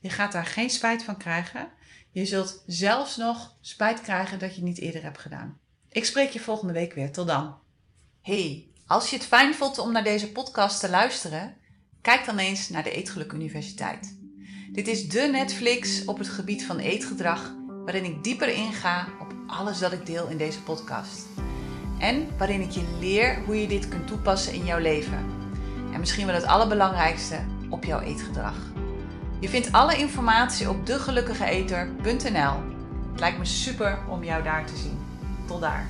je 0.00 0.10
gaat 0.10 0.32
daar 0.32 0.46
geen 0.46 0.70
spijt 0.70 1.02
van 1.02 1.16
krijgen. 1.16 1.68
Je 2.10 2.26
zult 2.26 2.62
zelfs 2.66 3.16
nog 3.16 3.56
spijt 3.60 4.00
krijgen 4.00 4.38
dat 4.38 4.48
je 4.48 4.56
het 4.56 4.64
niet 4.64 4.78
eerder 4.78 5.02
hebt 5.02 5.18
gedaan. 5.18 5.58
Ik 5.88 6.04
spreek 6.04 6.30
je 6.30 6.40
volgende 6.40 6.72
week 6.72 6.92
weer. 6.92 7.12
Tot 7.12 7.26
dan. 7.26 7.58
Hey, 8.20 8.68
als 8.86 9.10
je 9.10 9.16
het 9.16 9.26
fijn 9.26 9.54
vond 9.54 9.78
om 9.78 9.92
naar 9.92 10.04
deze 10.04 10.32
podcast 10.32 10.80
te 10.80 10.90
luisteren, 10.90 11.56
kijk 12.00 12.24
dan 12.24 12.38
eens 12.38 12.68
naar 12.68 12.82
de 12.82 12.92
Eetgeluk 12.92 13.32
Universiteit. 13.32 14.18
Dit 14.72 14.88
is 14.88 15.08
de 15.08 15.20
Netflix 15.20 16.04
op 16.04 16.18
het 16.18 16.28
gebied 16.28 16.64
van 16.64 16.78
eetgedrag, 16.78 17.54
waarin 17.66 18.04
ik 18.04 18.24
dieper 18.24 18.48
inga 18.48 19.08
op 19.20 19.34
alles 19.46 19.78
dat 19.78 19.92
ik 19.92 20.06
deel 20.06 20.28
in 20.28 20.36
deze 20.36 20.62
podcast. 20.62 21.26
En 21.98 22.36
waarin 22.38 22.60
ik 22.60 22.70
je 22.70 22.96
leer 23.00 23.44
hoe 23.44 23.60
je 23.60 23.68
dit 23.68 23.88
kunt 23.88 24.06
toepassen 24.06 24.54
in 24.54 24.64
jouw 24.64 24.78
leven. 24.78 25.41
En 25.92 26.00
misschien 26.00 26.26
wel 26.26 26.34
het 26.34 26.46
allerbelangrijkste, 26.46 27.38
op 27.68 27.84
jouw 27.84 28.00
eetgedrag. 28.00 28.54
Je 29.40 29.48
vindt 29.48 29.72
alle 29.72 29.96
informatie 29.96 30.68
op 30.68 30.86
degelukkigeeter.nl. 30.86 32.54
Het 33.10 33.20
lijkt 33.20 33.38
me 33.38 33.44
super 33.44 33.98
om 34.08 34.24
jou 34.24 34.42
daar 34.42 34.66
te 34.66 34.76
zien. 34.76 34.98
Tot 35.46 35.60
daar. 35.60 35.86